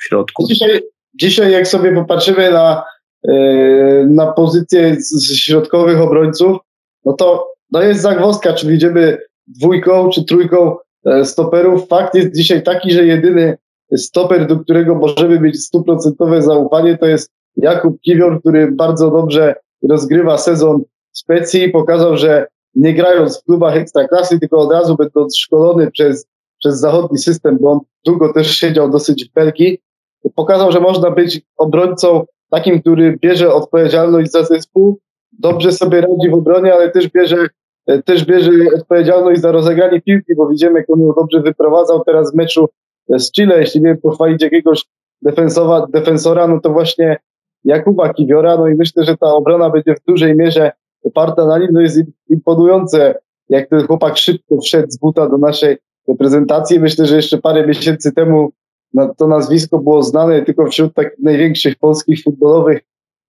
w 0.00 0.04
środku. 0.04 0.46
Dzisiaj, 0.48 0.80
dzisiaj 1.14 1.52
jak 1.52 1.68
sobie 1.68 1.94
popatrzymy 1.94 2.50
na, 2.50 2.82
yy, 3.24 4.06
na 4.08 4.32
pozycję 4.32 4.96
środkowych 5.34 6.00
obrońców, 6.00 6.58
no 7.04 7.12
to 7.12 7.50
no 7.72 7.82
jest 7.82 8.02
zagwozdka, 8.02 8.52
czy 8.52 8.66
widzimy 8.66 9.18
dwójką, 9.46 10.10
czy 10.10 10.24
trójką 10.24 10.76
e, 11.06 11.24
stoperów. 11.24 11.88
Fakt 11.88 12.14
jest 12.14 12.34
dzisiaj 12.36 12.62
taki, 12.62 12.92
że 12.92 13.06
jedyny 13.06 13.56
stoper, 13.96 14.46
do 14.46 14.58
którego 14.58 14.94
możemy 14.94 15.40
mieć 15.40 15.64
stuprocentowe 15.64 16.42
zaufanie, 16.42 16.98
to 16.98 17.06
jest 17.06 17.30
Jakub 17.56 18.00
Kiwior, 18.00 18.40
który 18.40 18.72
bardzo 18.72 19.10
dobrze 19.10 19.54
rozgrywa 19.88 20.38
sezon 20.38 20.82
Specji. 21.12 21.70
Pokazał, 21.70 22.16
że 22.16 22.46
nie 22.74 22.94
grając 22.94 23.40
w 23.40 23.44
klubach 23.44 23.76
ekstraklasy, 23.76 24.40
tylko 24.40 24.58
od 24.58 24.72
razu 24.72 24.96
będąc 24.96 25.38
szkolony 25.38 25.90
przez, 25.90 26.26
przez 26.58 26.80
zachodni 26.80 27.18
system, 27.18 27.58
bo 27.60 27.70
on 27.70 27.80
długo 28.06 28.32
też 28.32 28.50
siedział 28.50 28.90
dosyć 28.90 29.24
w 29.24 29.32
Belgii, 29.32 29.78
pokazał, 30.34 30.72
że 30.72 30.80
można 30.80 31.10
być 31.10 31.40
obrońcą 31.56 32.24
takim, 32.50 32.80
który 32.80 33.18
bierze 33.22 33.54
odpowiedzialność 33.54 34.30
za 34.30 34.44
zespół, 34.44 34.98
dobrze 35.32 35.72
sobie 35.72 36.00
radzi 36.00 36.30
w 36.30 36.34
obronie, 36.34 36.74
ale 36.74 36.90
też 36.90 37.08
bierze, 37.08 37.46
też 38.04 38.24
bierze 38.24 38.50
odpowiedzialność 38.76 39.40
za 39.40 39.52
rozegranie 39.52 40.00
piłki, 40.00 40.34
bo 40.36 40.48
widzimy, 40.48 40.78
jak 40.78 40.90
on 40.90 41.00
ją 41.00 41.12
dobrze 41.16 41.40
wyprowadzał 41.40 42.04
teraz 42.04 42.32
w 42.32 42.36
meczu 42.36 42.68
z 43.08 43.32
Chile, 43.32 43.60
jeśli 43.60 43.82
nie 43.82 43.96
pochwalić 43.96 44.42
jakiegoś 44.42 44.84
defensowa, 45.22 45.86
defensora, 45.86 46.48
no 46.48 46.60
to 46.60 46.70
właśnie 46.70 47.16
Jakuba 47.64 48.14
Kiwiora, 48.14 48.56
no 48.56 48.68
i 48.68 48.74
myślę, 48.74 49.04
że 49.04 49.16
ta 49.16 49.26
obrona 49.26 49.70
będzie 49.70 49.94
w 49.94 50.04
dużej 50.06 50.36
mierze 50.36 50.72
oparta 51.04 51.46
na 51.46 51.58
nim, 51.58 51.68
no 51.72 51.80
jest 51.80 52.00
imponujące, 52.28 53.14
jak 53.48 53.68
ten 53.68 53.86
chłopak 53.86 54.16
szybko 54.16 54.60
wszedł 54.60 54.90
z 54.90 54.98
buta 54.98 55.28
do 55.28 55.38
naszej 55.38 55.76
reprezentacji. 56.08 56.80
Myślę, 56.80 57.06
że 57.06 57.16
jeszcze 57.16 57.38
parę 57.38 57.66
miesięcy 57.66 58.12
temu 58.12 58.52
to 59.16 59.26
nazwisko 59.26 59.78
było 59.78 60.02
znane 60.02 60.42
tylko 60.42 60.66
wśród 60.66 60.94
takich 60.94 61.18
największych 61.18 61.76
polskich 61.76 62.22
futbolowych 62.22 62.80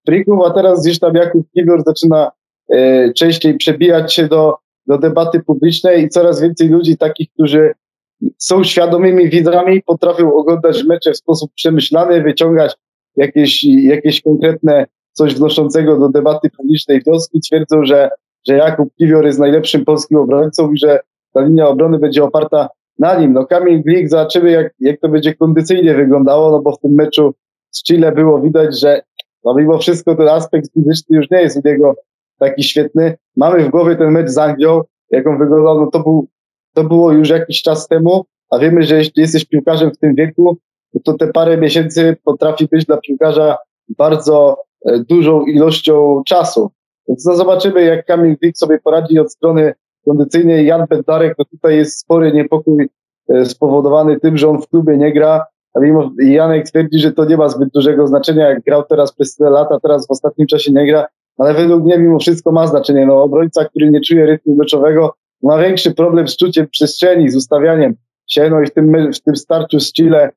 frików, 0.05 0.39
a 0.45 0.51
teraz 0.51 0.81
gdzieś 0.81 0.99
tam 0.99 1.15
Jakub 1.15 1.47
Kiwior 1.51 1.83
zaczyna 1.85 2.31
e, 2.69 3.13
częściej 3.13 3.57
przebijać 3.57 4.13
się 4.13 4.27
do, 4.27 4.55
do 4.87 4.97
debaty 4.97 5.39
publicznej 5.39 6.03
i 6.03 6.09
coraz 6.09 6.41
więcej 6.41 6.69
ludzi 6.69 6.97
takich, 6.97 7.31
którzy 7.33 7.71
są 8.37 8.63
świadomymi 8.63 9.29
widzami, 9.29 9.81
potrafią 9.81 10.33
oglądać 10.33 10.83
mecze 10.83 11.11
w 11.11 11.17
sposób 11.17 11.51
przemyślany, 11.55 12.21
wyciągać 12.21 12.75
jakieś, 13.15 13.63
jakieś 13.63 14.21
konkretne 14.21 14.85
coś 15.13 15.35
wnoszącego 15.35 15.99
do 15.99 16.09
debaty 16.09 16.49
publicznej 16.57 17.01
wnioski. 17.01 17.39
Twierdzą, 17.39 17.85
że, 17.85 18.09
że 18.47 18.55
Jakub 18.55 18.95
Kiwior 18.95 19.25
jest 19.25 19.39
najlepszym 19.39 19.85
polskim 19.85 20.17
obrońcą 20.17 20.71
i 20.71 20.77
że 20.77 20.99
ta 21.33 21.41
linia 21.41 21.67
obrony 21.67 21.99
będzie 21.99 22.23
oparta 22.23 22.69
na 22.99 23.19
nim. 23.19 23.33
No 23.33 23.45
Kamil 23.45 23.83
Glik, 23.83 24.09
zobaczymy 24.09 24.51
jak, 24.51 24.73
jak 24.79 24.99
to 24.99 25.09
będzie 25.09 25.35
kondycyjnie 25.35 25.95
wyglądało, 25.95 26.51
no 26.51 26.61
bo 26.61 26.71
w 26.71 26.79
tym 26.79 26.91
meczu 26.93 27.33
z 27.71 27.83
Chile 27.83 28.11
było 28.11 28.41
widać, 28.41 28.79
że 28.79 29.01
no 29.43 29.55
mimo 29.55 29.77
wszystko 29.77 30.15
ten 30.15 30.27
aspekt 30.27 30.73
fizyczny 30.73 31.17
już 31.17 31.29
nie 31.29 31.41
jest 31.41 31.57
u 31.57 31.69
niego 31.69 31.95
taki 32.39 32.63
świetny. 32.63 33.17
Mamy 33.35 33.63
w 33.63 33.69
głowie 33.69 33.95
ten 33.95 34.11
mecz 34.11 34.29
z 34.29 34.37
Anglią, 34.37 34.81
jak 35.11 35.27
on 35.27 35.37
wyglądał, 35.37 35.81
no 35.81 35.87
to 35.91 35.99
był 35.99 36.27
to 36.73 36.83
było 36.83 37.11
już 37.11 37.29
jakiś 37.29 37.61
czas 37.61 37.87
temu, 37.87 38.25
a 38.51 38.59
wiemy, 38.59 38.83
że 38.83 38.95
jeśli 38.95 39.21
jesteś 39.21 39.45
piłkarzem 39.45 39.91
w 39.91 39.97
tym 39.97 40.15
wieku, 40.15 40.57
to 41.03 41.13
te 41.13 41.27
parę 41.27 41.57
miesięcy 41.57 42.17
potrafi 42.23 42.67
być 42.71 42.85
dla 42.85 42.97
piłkarza 42.97 43.57
bardzo 43.97 44.57
dużą 45.09 45.45
ilością 45.45 46.21
czasu. 46.27 46.71
Więc 47.07 47.25
no 47.25 47.35
zobaczymy, 47.35 47.83
jak 47.83 48.05
Kamil 48.05 48.37
Glik 48.41 48.57
sobie 48.57 48.79
poradzi 48.83 49.19
od 49.19 49.31
strony 49.31 49.73
kondycyjnej. 50.05 50.65
Jan 50.65 50.85
Bednarek, 50.89 51.35
no 51.39 51.45
tutaj 51.45 51.75
jest 51.75 51.99
spory 51.99 52.31
niepokój 52.31 52.89
e, 53.29 53.45
spowodowany 53.45 54.19
tym, 54.19 54.37
że 54.37 54.49
on 54.49 54.61
w 54.61 54.67
klubie 54.67 54.97
nie 54.97 55.13
gra, 55.13 55.45
a 55.73 55.79
mimo 55.79 56.11
Janek 56.19 56.65
twierdzi, 56.65 56.99
że 56.99 57.11
to 57.11 57.25
nie 57.25 57.37
ma 57.37 57.49
zbyt 57.49 57.69
dużego 57.69 58.07
znaczenia, 58.07 58.49
jak 58.49 58.63
grał 58.63 58.83
teraz 58.83 59.13
przez 59.13 59.35
tyle 59.35 59.49
lata, 59.49 59.79
teraz 59.79 60.07
w 60.07 60.11
ostatnim 60.11 60.47
czasie 60.47 60.71
nie 60.71 60.87
gra, 60.87 61.05
ale 61.37 61.53
według 61.53 61.83
mnie 61.83 61.97
mimo 61.97 62.19
wszystko 62.19 62.51
ma 62.51 62.67
znaczenie. 62.67 63.05
No 63.05 63.23
obrońca, 63.23 63.65
który 63.65 63.91
nie 63.91 64.01
czuje 64.01 64.25
rytmu 64.25 64.55
meczowego, 64.55 65.13
ma 65.43 65.57
większy 65.57 65.93
problem 65.93 66.27
z 66.27 66.37
czuciem 66.37 66.67
przestrzeni, 66.67 67.29
z 67.29 67.35
ustawianiem 67.35 67.93
się, 68.27 68.49
no 68.49 68.61
i 68.61 68.65
w 68.65 68.73
tym, 68.73 69.11
w 69.13 69.21
tym 69.21 69.35
starciu 69.35 69.79
z 69.79 69.93
Chile 69.93 70.29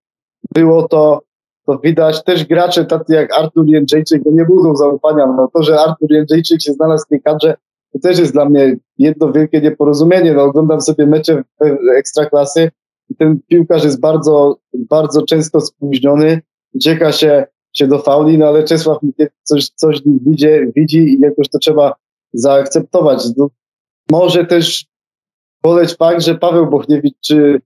było 0.55 0.89
to, 0.89 1.21
to 1.67 1.79
widać. 1.79 2.25
Też 2.25 2.45
gracze 2.45 2.85
tacy 2.85 3.15
jak 3.15 3.39
Artur 3.39 3.67
Jędrzejczyk, 3.67 4.23
no 4.27 4.33
nie 4.33 4.45
budzą 4.45 4.77
zaufania. 4.77 5.27
No 5.27 5.51
to, 5.55 5.63
że 5.63 5.81
Artur 5.81 6.13
Jędrzejczyk 6.13 6.63
się 6.63 6.73
znalazł 6.73 7.05
w 7.05 7.09
tej 7.09 7.23
kadrze, 7.23 7.55
to 7.93 7.99
też 7.99 8.19
jest 8.19 8.33
dla 8.33 8.45
mnie 8.45 8.77
jedno 8.99 9.33
wielkie 9.33 9.61
nieporozumienie. 9.61 10.35
No 10.35 10.43
oglądam 10.43 10.81
sobie 10.81 11.07
mecze 11.07 11.43
ekstraklasy 11.97 12.71
i 13.11 13.17
ten 13.17 13.41
piłkarz 13.49 13.85
jest 13.85 14.01
bardzo, 14.01 14.57
bardzo 14.75 15.23
często 15.23 15.61
spóźniony, 15.61 16.41
ucieka 16.75 17.13
się, 17.13 17.45
się 17.73 17.87
do 17.87 17.99
fauli, 17.99 18.39
no 18.39 18.47
ale 18.47 18.65
Czesław 18.65 18.99
coś, 19.43 19.69
coś 19.69 20.03
widzi, 20.05 20.47
widzi 20.77 20.99
i 20.99 21.21
jakoś 21.21 21.49
to 21.49 21.59
trzeba 21.59 21.95
zaakceptować. 22.33 23.25
No, 23.37 23.51
może 24.11 24.45
też 24.45 24.87
boleć 25.63 25.95
fakt, 25.95 26.23
że 26.23 26.35
Paweł 26.35 26.67
Bochniewicz 26.67 27.17
czy, 27.21 27.61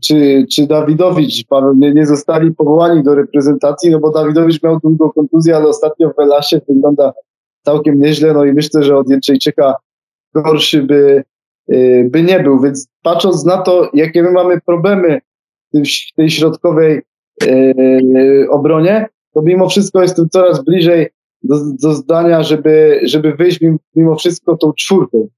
czy, 0.00 0.46
czy 0.52 0.66
Dawidowicz 0.66 1.46
Paweł 1.48 1.74
nie, 1.74 2.06
zostali 2.06 2.54
powołani 2.54 3.02
do 3.02 3.14
reprezentacji, 3.14 3.90
no 3.90 4.00
bo 4.00 4.10
Dawidowicz 4.10 4.62
miał 4.62 4.80
długą 4.80 5.10
kontuzję, 5.10 5.56
ale 5.56 5.68
ostatnio 5.68 6.10
w 6.10 6.16
Welasie 6.16 6.60
wygląda 6.68 7.12
całkiem 7.64 8.00
nieźle, 8.00 8.32
no 8.32 8.44
i 8.44 8.52
myślę, 8.52 8.82
że 8.82 8.96
od 8.96 9.10
Jędrzejczyka 9.10 9.74
gorszy 10.34 10.82
by, 10.82 11.24
yy, 11.68 12.08
by 12.10 12.22
nie 12.22 12.40
był, 12.40 12.60
więc 12.60 12.88
patrząc 13.02 13.44
na 13.44 13.58
to, 13.58 13.90
jakie 13.94 14.22
my 14.22 14.30
mamy 14.30 14.60
problemy 14.60 15.20
w 15.74 16.16
tej 16.16 16.30
środkowej 16.30 17.02
yy, 17.42 18.46
obronie, 18.50 19.06
to 19.34 19.42
mimo 19.42 19.68
wszystko 19.68 20.02
jestem 20.02 20.28
coraz 20.28 20.64
bliżej 20.64 21.08
do, 21.42 21.56
do 21.82 21.94
zdania, 21.94 22.42
żeby, 22.42 23.00
żeby 23.02 23.34
wyjść 23.34 23.60
mimo 23.94 24.16
wszystko 24.16 24.56
tą 24.56 24.72
czwórką 24.72 25.28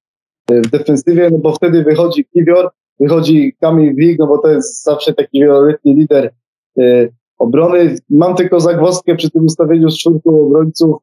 w 0.50 0.70
defensywie, 0.70 1.30
no 1.32 1.38
bo 1.38 1.52
wtedy 1.52 1.84
wychodzi 1.84 2.24
Kiwior, 2.24 2.70
wychodzi 3.00 3.56
Kamil 3.60 3.94
Wig, 3.94 4.18
no 4.18 4.26
bo 4.26 4.38
to 4.38 4.48
jest 4.48 4.84
zawsze 4.84 5.14
taki 5.14 5.40
wieloletni 5.40 5.94
lider 5.94 6.30
e, 6.78 7.08
obrony. 7.38 7.96
Mam 8.10 8.34
tylko 8.34 8.60
zagwozdkę 8.60 9.16
przy 9.16 9.30
tym 9.30 9.44
ustawieniu 9.44 9.90
z 9.90 9.98
czwórką 9.98 10.46
obrońców, 10.46 10.96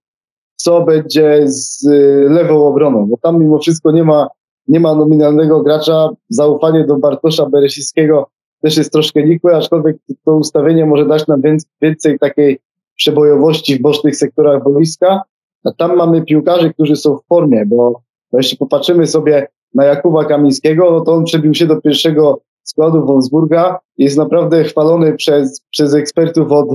co 0.55 0.81
będzie 0.81 1.41
z 1.45 1.87
e, 1.87 1.93
lewą 2.29 2.67
obroną, 2.67 3.05
bo 3.05 3.17
tam 3.17 3.39
mimo 3.39 3.59
wszystko 3.59 3.91
nie 3.91 4.03
ma, 4.03 4.27
nie 4.67 4.79
ma 4.79 4.95
nominalnego 4.95 5.61
gracza. 5.61 6.09
Zaufanie 6.29 6.85
do 6.85 6.97
Bartosza 6.97 7.45
Beresickiego 7.45 8.29
też 8.61 8.77
jest 8.77 8.91
troszkę 8.91 9.23
nikłe, 9.23 9.55
aczkolwiek 9.55 9.97
to 10.25 10.35
ustawienie 10.35 10.85
może 10.85 11.05
dać 11.05 11.27
nam 11.27 11.41
więcej 11.81 12.19
takiej 12.19 12.59
przebojowości 12.95 13.75
w 13.75 13.81
bocznych 13.81 14.15
sektorach 14.15 14.63
boiska. 14.63 15.21
A 15.63 15.71
tam 15.71 15.95
mamy 15.95 16.21
piłkarzy, 16.21 16.73
którzy 16.73 16.95
są 16.95 17.17
w 17.17 17.25
formie, 17.27 17.65
bo 17.65 18.05
bo 18.35 18.39
jeśli 18.39 18.57
popatrzymy 18.57 19.07
sobie 19.07 19.47
na 19.75 19.85
Jakuba 19.85 20.25
Kamińskiego, 20.25 20.91
no 20.91 21.01
to 21.01 21.13
on 21.13 21.23
przebił 21.23 21.53
się 21.53 21.67
do 21.67 21.81
pierwszego 21.81 22.41
składu 22.63 23.05
Wolfsburga 23.05 23.79
jest 23.97 24.17
naprawdę 24.17 24.63
chwalony 24.63 25.13
przez, 25.13 25.61
przez 25.71 25.93
ekspertów 25.93 26.51
od, 26.51 26.69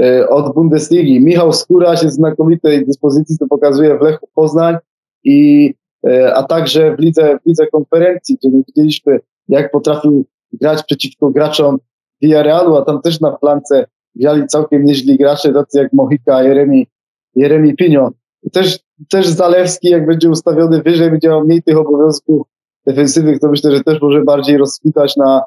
e, 0.00 0.28
od 0.28 0.54
Bundesligi. 0.54 1.20
Michał 1.20 1.52
Skóra 1.52 1.96
się 1.96 2.10
z 2.10 2.14
znakomitej 2.14 2.86
dyspozycji 2.86 3.38
to 3.38 3.46
pokazuje 3.46 3.98
w 3.98 4.02
Lechu 4.02 4.28
Poznań 4.34 4.76
i 5.24 5.74
e, 6.06 6.34
a 6.34 6.42
także 6.42 6.96
w 6.96 7.00
lidze, 7.00 7.38
w 7.44 7.48
lidze 7.48 7.66
konferencji, 7.66 8.36
gdzie 8.36 8.50
widzieliśmy, 8.66 9.20
jak 9.48 9.70
potrafił 9.70 10.24
grać 10.52 10.82
przeciwko 10.82 11.30
graczom 11.30 11.78
Villarrealu, 12.22 12.76
a 12.76 12.84
tam 12.84 13.02
też 13.02 13.20
na 13.20 13.32
plance 13.32 13.86
grali 14.14 14.46
całkiem 14.46 14.84
nieźli 14.84 15.18
gracze, 15.18 15.52
tacy 15.52 15.78
jak 15.78 15.92
Mohika, 15.92 16.42
Jeremi, 16.42 16.86
Jeremi 17.34 17.76
Pino. 17.76 18.10
Też 18.52 18.80
też 19.08 19.28
Zalewski, 19.28 19.88
jak 19.88 20.06
będzie 20.06 20.30
ustawiony 20.30 20.82
wyżej, 20.82 21.10
będzie 21.10 21.28
miał 21.28 21.44
mniej 21.44 21.62
tych 21.62 21.78
obowiązków 21.78 22.46
defensywnych, 22.86 23.40
to 23.40 23.48
myślę, 23.48 23.76
że 23.76 23.84
też 23.84 24.00
może 24.00 24.22
bardziej 24.22 24.56
rozkwitać 24.58 25.16
na, 25.16 25.42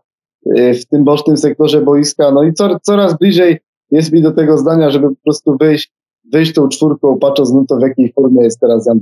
e, 0.55 0.73
w 0.73 0.85
tym 0.85 1.03
bocznym 1.03 1.37
sektorze 1.37 1.81
boiska. 1.81 2.31
No 2.31 2.43
i 2.43 2.53
co, 2.53 2.79
coraz 2.79 3.17
bliżej 3.17 3.59
jest 3.91 4.11
mi 4.11 4.21
do 4.21 4.31
tego 4.31 4.57
zdania, 4.57 4.89
żeby 4.89 5.09
po 5.09 5.23
prostu 5.23 5.57
wyjść, 5.59 5.91
wyjść 6.33 6.53
tą 6.53 6.69
czwórką, 6.69 7.19
patrząc 7.19 7.53
na 7.53 7.65
to, 7.69 7.77
w 7.77 7.81
jakiej 7.81 8.13
formie 8.13 8.43
jest 8.43 8.59
teraz 8.59 8.85
Jan 8.85 8.99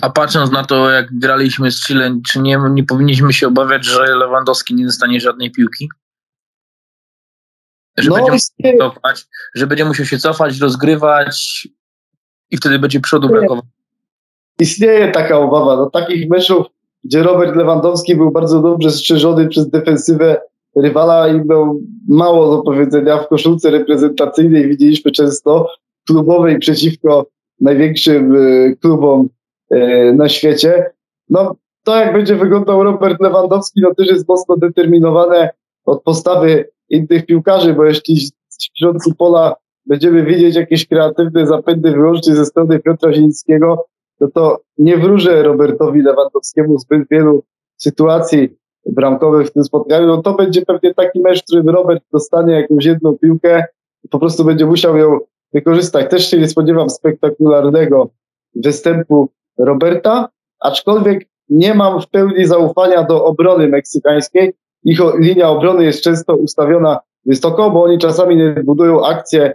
A 0.00 0.10
patrząc 0.10 0.52
na 0.52 0.64
to, 0.64 0.90
jak 0.90 1.18
graliśmy 1.18 1.70
z 1.70 1.86
Chile, 1.86 2.20
czy 2.30 2.40
nie, 2.40 2.60
nie 2.70 2.84
powinniśmy 2.84 3.32
się 3.32 3.48
obawiać, 3.48 3.84
że 3.84 4.16
Lewandowski 4.16 4.74
nie 4.74 4.84
dostanie 4.84 5.20
żadnej 5.20 5.50
piłki? 5.50 5.88
Że, 7.98 8.10
no, 8.10 8.14
będzie 8.14 8.32
musiał 8.32 8.78
cofać, 8.78 9.26
że 9.54 9.66
będzie 9.66 9.84
musiał 9.84 10.06
się 10.06 10.18
cofać, 10.18 10.58
rozgrywać 10.58 11.68
i 12.54 12.56
wtedy 12.56 12.78
będzie 12.78 13.00
przodu 13.00 13.28
brakować. 13.28 13.64
Istnieje 14.60 15.10
taka 15.12 15.38
obawa. 15.38 15.76
Do 15.76 15.90
takich 15.90 16.30
meczów, 16.30 16.66
gdzie 17.04 17.22
Robert 17.22 17.56
Lewandowski 17.56 18.16
był 18.16 18.30
bardzo 18.30 18.62
dobrze 18.62 18.90
strzeżony 18.90 19.48
przez 19.48 19.70
defensywę 19.70 20.40
rywala 20.76 21.28
i 21.28 21.44
miał 21.44 21.80
mało 22.08 22.56
do 22.56 22.62
powiedzenia 22.62 23.18
w 23.18 23.28
koszulce 23.28 23.70
reprezentacyjnej. 23.70 24.68
Widzieliśmy 24.68 25.10
często 25.10 25.68
klubowej 26.06 26.58
przeciwko 26.58 27.26
największym 27.60 28.36
e, 28.36 28.76
klubom 28.76 29.28
e, 29.70 30.12
na 30.12 30.28
świecie. 30.28 30.90
No, 31.28 31.56
to 31.84 31.96
jak 31.96 32.12
będzie 32.12 32.36
wyglądał 32.36 32.84
Robert 32.84 33.20
Lewandowski, 33.20 33.80
no 33.80 33.94
też 33.94 34.08
jest 34.08 34.28
mocno 34.28 34.56
determinowane 34.56 35.50
od 35.84 36.02
postawy 36.02 36.68
innych 36.88 37.26
piłkarzy, 37.26 37.74
bo 37.74 37.84
jeśli 37.84 38.30
w 38.48 38.78
środku 38.78 39.14
pola 39.14 39.54
będziemy 39.86 40.24
widzieć 40.24 40.56
jakieś 40.56 40.88
kreatywne 40.88 41.46
zapędy 41.46 41.90
wyłącznie 41.90 42.34
ze 42.34 42.44
strony 42.44 42.78
Piotra 42.78 43.12
Zińskiego, 43.12 43.84
no 44.20 44.28
to 44.34 44.60
nie 44.78 44.96
wróżę 44.96 45.42
Robertowi 45.42 46.02
Lewandowskiemu 46.02 46.78
zbyt 46.78 47.08
wielu 47.10 47.42
sytuacji 47.76 48.56
bramkowych 48.86 49.46
w 49.46 49.52
tym 49.52 49.64
spotkaniu. 49.64 50.06
No 50.06 50.22
to 50.22 50.34
będzie 50.34 50.62
pewnie 50.62 50.94
taki 50.94 51.20
mecz, 51.20 51.40
w 51.40 51.44
którym 51.44 51.68
Robert 51.68 52.04
dostanie 52.12 52.54
jakąś 52.54 52.84
jedną 52.84 53.18
piłkę 53.18 53.64
i 54.04 54.08
po 54.08 54.18
prostu 54.18 54.44
będzie 54.44 54.66
musiał 54.66 54.96
ją 54.96 55.18
wykorzystać. 55.52 56.10
Też 56.10 56.30
się 56.30 56.38
nie 56.38 56.48
spodziewam 56.48 56.90
spektakularnego 56.90 58.10
występu 58.54 59.30
Roberta, 59.58 60.28
aczkolwiek 60.60 61.26
nie 61.48 61.74
mam 61.74 62.00
w 62.00 62.08
pełni 62.08 62.44
zaufania 62.44 63.02
do 63.02 63.24
obrony 63.24 63.68
meksykańskiej. 63.68 64.54
Ich 64.84 65.00
linia 65.18 65.48
obrony 65.48 65.84
jest 65.84 66.02
często 66.02 66.36
ustawiona 66.36 66.98
wysoko, 67.26 67.70
bo 67.70 67.82
oni 67.82 67.98
czasami 67.98 68.36
budują 68.64 69.06
akcje, 69.06 69.54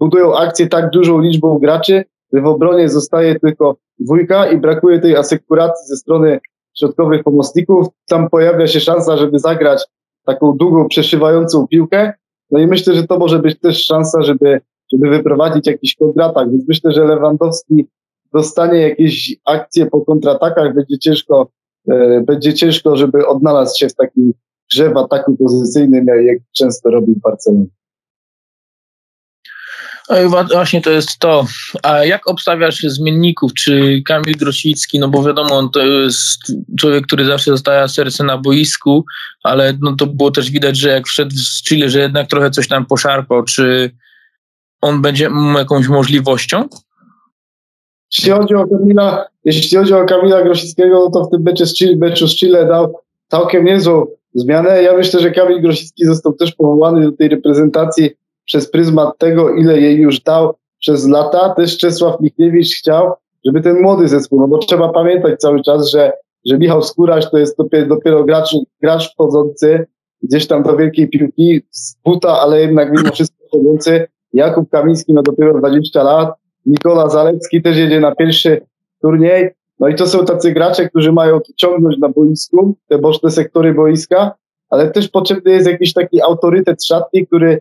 budują 0.00 0.36
akcje 0.36 0.68
tak 0.68 0.90
dużą 0.90 1.20
liczbą 1.20 1.58
graczy, 1.58 2.04
że 2.32 2.40
w 2.40 2.46
obronie 2.46 2.88
zostaje 2.88 3.40
tylko 3.40 3.76
dwójka 3.98 4.46
i 4.46 4.56
brakuje 4.56 4.98
tej 4.98 5.16
asekuracji 5.16 5.86
ze 5.86 5.96
strony 5.96 6.40
środkowych 6.78 7.24
pomocników. 7.24 7.86
Tam 8.08 8.30
pojawia 8.30 8.66
się 8.66 8.80
szansa, 8.80 9.16
żeby 9.16 9.38
zagrać 9.38 9.84
taką 10.26 10.56
długą, 10.56 10.88
przeszywającą 10.88 11.66
piłkę. 11.66 12.12
No 12.50 12.58
i 12.58 12.66
myślę, 12.66 12.94
że 12.94 13.06
to 13.06 13.18
może 13.18 13.38
być 13.38 13.60
też 13.60 13.84
szansa, 13.84 14.22
żeby, 14.22 14.60
żeby 14.92 15.10
wyprowadzić 15.10 15.66
jakiś 15.66 15.96
kontratak. 15.96 16.50
Więc 16.50 16.68
myślę, 16.68 16.92
że 16.92 17.04
Lewandowski 17.04 17.86
dostanie 18.32 18.80
jakieś 18.80 19.36
akcje 19.44 19.86
po 19.86 20.00
kontratakach, 20.00 20.74
będzie 20.74 20.98
ciężko, 20.98 21.48
e, 21.88 22.20
będzie 22.20 22.54
ciężko, 22.54 22.96
żeby 22.96 23.26
odnalazł 23.26 23.78
się 23.78 23.88
w 23.88 23.94
takim 23.94 24.32
grze 24.72 24.90
w 24.90 24.96
ataku 24.96 25.36
pozycyjnym, 25.36 26.06
jak 26.06 26.38
często 26.52 26.90
robił 26.90 27.14
Barcelona. 27.22 27.64
No 30.10 30.44
właśnie 30.52 30.82
to 30.82 30.90
jest 30.90 31.18
to. 31.18 31.46
A 31.82 32.04
jak 32.04 32.28
obstawiasz 32.28 32.80
zmienników? 32.80 33.54
Czy 33.54 34.02
Kamil 34.06 34.36
Grosicki, 34.36 34.98
no 34.98 35.08
bo 35.08 35.22
wiadomo, 35.22 35.58
on 35.58 35.70
to 35.70 35.86
jest 35.86 36.38
człowiek, 36.78 37.06
który 37.06 37.24
zawsze 37.24 37.50
zostawia 37.50 37.88
serce 37.88 38.24
na 38.24 38.38
boisku, 38.38 39.04
ale 39.42 39.78
no 39.80 39.96
to 39.96 40.06
było 40.06 40.30
też 40.30 40.50
widać, 40.50 40.76
że 40.76 40.88
jak 40.88 41.06
wszedł 41.06 41.30
z 41.34 41.62
Chile, 41.62 41.90
że 41.90 41.98
jednak 41.98 42.30
trochę 42.30 42.50
coś 42.50 42.68
tam 42.68 42.86
poszarpał. 42.86 43.42
Czy 43.42 43.90
on 44.80 45.02
będzie 45.02 45.30
jakąś 45.58 45.88
możliwością? 45.88 46.68
Jeśli 48.16 48.32
chodzi 48.32 48.54
o 48.54 48.66
Kamila, 48.66 49.26
jeśli 49.44 49.78
chodzi 49.78 49.94
o 49.94 50.04
Kamila 50.04 50.42
Grosickiego, 50.42 50.98
no 51.04 51.10
to 51.10 51.28
w 51.28 51.30
tym 51.30 51.42
meczu 51.42 51.66
z 51.66 51.74
Chile, 51.74 51.96
meczu 51.96 52.28
z 52.28 52.36
Chile 52.36 52.66
dał 52.66 53.00
całkiem 53.28 53.64
niezłą 53.64 54.06
zmianę. 54.34 54.82
Ja 54.82 54.96
myślę, 54.96 55.20
że 55.20 55.30
Kamil 55.30 55.62
Grosicki 55.62 56.06
został 56.06 56.32
też 56.32 56.52
powołany 56.52 57.02
do 57.02 57.12
tej 57.12 57.28
reprezentacji 57.28 58.10
przez 58.50 58.70
pryzmat 58.70 59.18
tego, 59.18 59.54
ile 59.54 59.80
jej 59.80 59.96
już 59.96 60.20
dał 60.20 60.54
przez 60.80 61.08
lata. 61.08 61.54
Też 61.54 61.78
Czesław 61.78 62.20
Michniewicz 62.20 62.78
chciał, 62.78 63.12
żeby 63.46 63.60
ten 63.60 63.80
młody 63.80 64.08
zespół, 64.08 64.40
no 64.40 64.48
bo 64.48 64.58
trzeba 64.58 64.88
pamiętać 64.88 65.40
cały 65.40 65.62
czas, 65.62 65.90
że, 65.90 66.12
że 66.46 66.58
Michał 66.58 66.82
Skóraś 66.82 67.30
to 67.30 67.38
jest 67.38 67.58
dopiero, 67.58 67.86
dopiero 67.86 68.24
gracz, 68.24 68.54
gracz 68.82 69.12
wchodzący 69.12 69.86
gdzieś 70.22 70.46
tam 70.46 70.62
do 70.62 70.76
wielkiej 70.76 71.08
piłki 71.08 71.60
z 71.70 71.96
buta, 72.04 72.40
ale 72.40 72.60
jednak 72.60 72.92
mimo 72.92 73.12
wszystko 73.12 73.46
wchodzący. 73.46 74.06
Jakub 74.32 74.70
Kamiński 74.70 75.14
ma 75.14 75.22
dopiero 75.22 75.58
20 75.58 76.02
lat. 76.02 76.34
Nikola 76.66 77.08
Zalecki 77.08 77.62
też 77.62 77.76
jedzie 77.76 78.00
na 78.00 78.14
pierwszy 78.14 78.60
turniej. 79.02 79.50
No 79.80 79.88
i 79.88 79.94
to 79.94 80.06
są 80.06 80.24
tacy 80.24 80.52
gracze, 80.52 80.88
którzy 80.88 81.12
mają 81.12 81.40
ciągnąć 81.56 81.98
na 81.98 82.08
boisku, 82.08 82.74
te 82.88 82.98
boczne 82.98 83.30
sektory 83.30 83.74
boiska, 83.74 84.32
ale 84.70 84.90
też 84.90 85.08
potrzebny 85.08 85.50
jest 85.50 85.66
jakiś 85.66 85.92
taki 85.92 86.22
autorytet 86.22 86.84
szatni, 86.84 87.26
który 87.26 87.60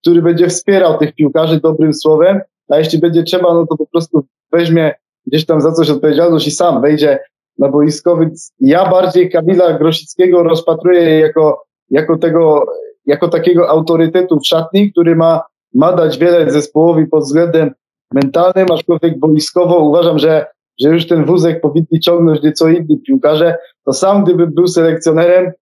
który 0.00 0.22
będzie 0.22 0.48
wspierał 0.48 0.98
tych 0.98 1.14
piłkarzy 1.14 1.60
dobrym 1.60 1.94
słowem, 1.94 2.40
a 2.68 2.78
jeśli 2.78 2.98
będzie 2.98 3.22
trzeba, 3.22 3.54
no 3.54 3.66
to 3.66 3.76
po 3.76 3.86
prostu 3.86 4.24
weźmie 4.52 4.94
gdzieś 5.26 5.46
tam 5.46 5.60
za 5.60 5.72
coś 5.72 5.90
odpowiedzialność 5.90 6.46
i 6.46 6.50
sam 6.50 6.82
wejdzie 6.82 7.18
na 7.58 7.68
boisko, 7.68 8.16
więc 8.16 8.52
ja 8.60 8.90
bardziej 8.90 9.30
Kamila 9.30 9.78
Grosickiego 9.78 10.42
rozpatruję 10.42 11.20
jako, 11.20 11.64
jako 11.90 12.18
tego, 12.18 12.66
jako 13.06 13.28
takiego 13.28 13.68
autorytetu 13.68 14.40
w 14.40 14.46
szatni, 14.46 14.92
który 14.92 15.16
ma, 15.16 15.42
ma 15.74 15.92
dać 15.92 16.18
wiele 16.18 16.50
zespołowi 16.50 17.06
pod 17.06 17.22
względem 17.22 17.70
mentalnym, 18.14 18.66
aczkolwiek 18.72 19.18
boiskowo 19.18 19.78
uważam, 19.78 20.18
że, 20.18 20.46
że 20.80 20.88
już 20.88 21.06
ten 21.06 21.24
wózek 21.24 21.60
powinni 21.60 22.00
ciągnąć 22.04 22.42
nieco 22.42 22.68
inni 22.68 22.98
piłkarze, 22.98 23.56
to 23.84 23.92
sam 23.92 24.24
gdybym 24.24 24.54
był 24.54 24.66
selekcjonerem, 24.66 25.52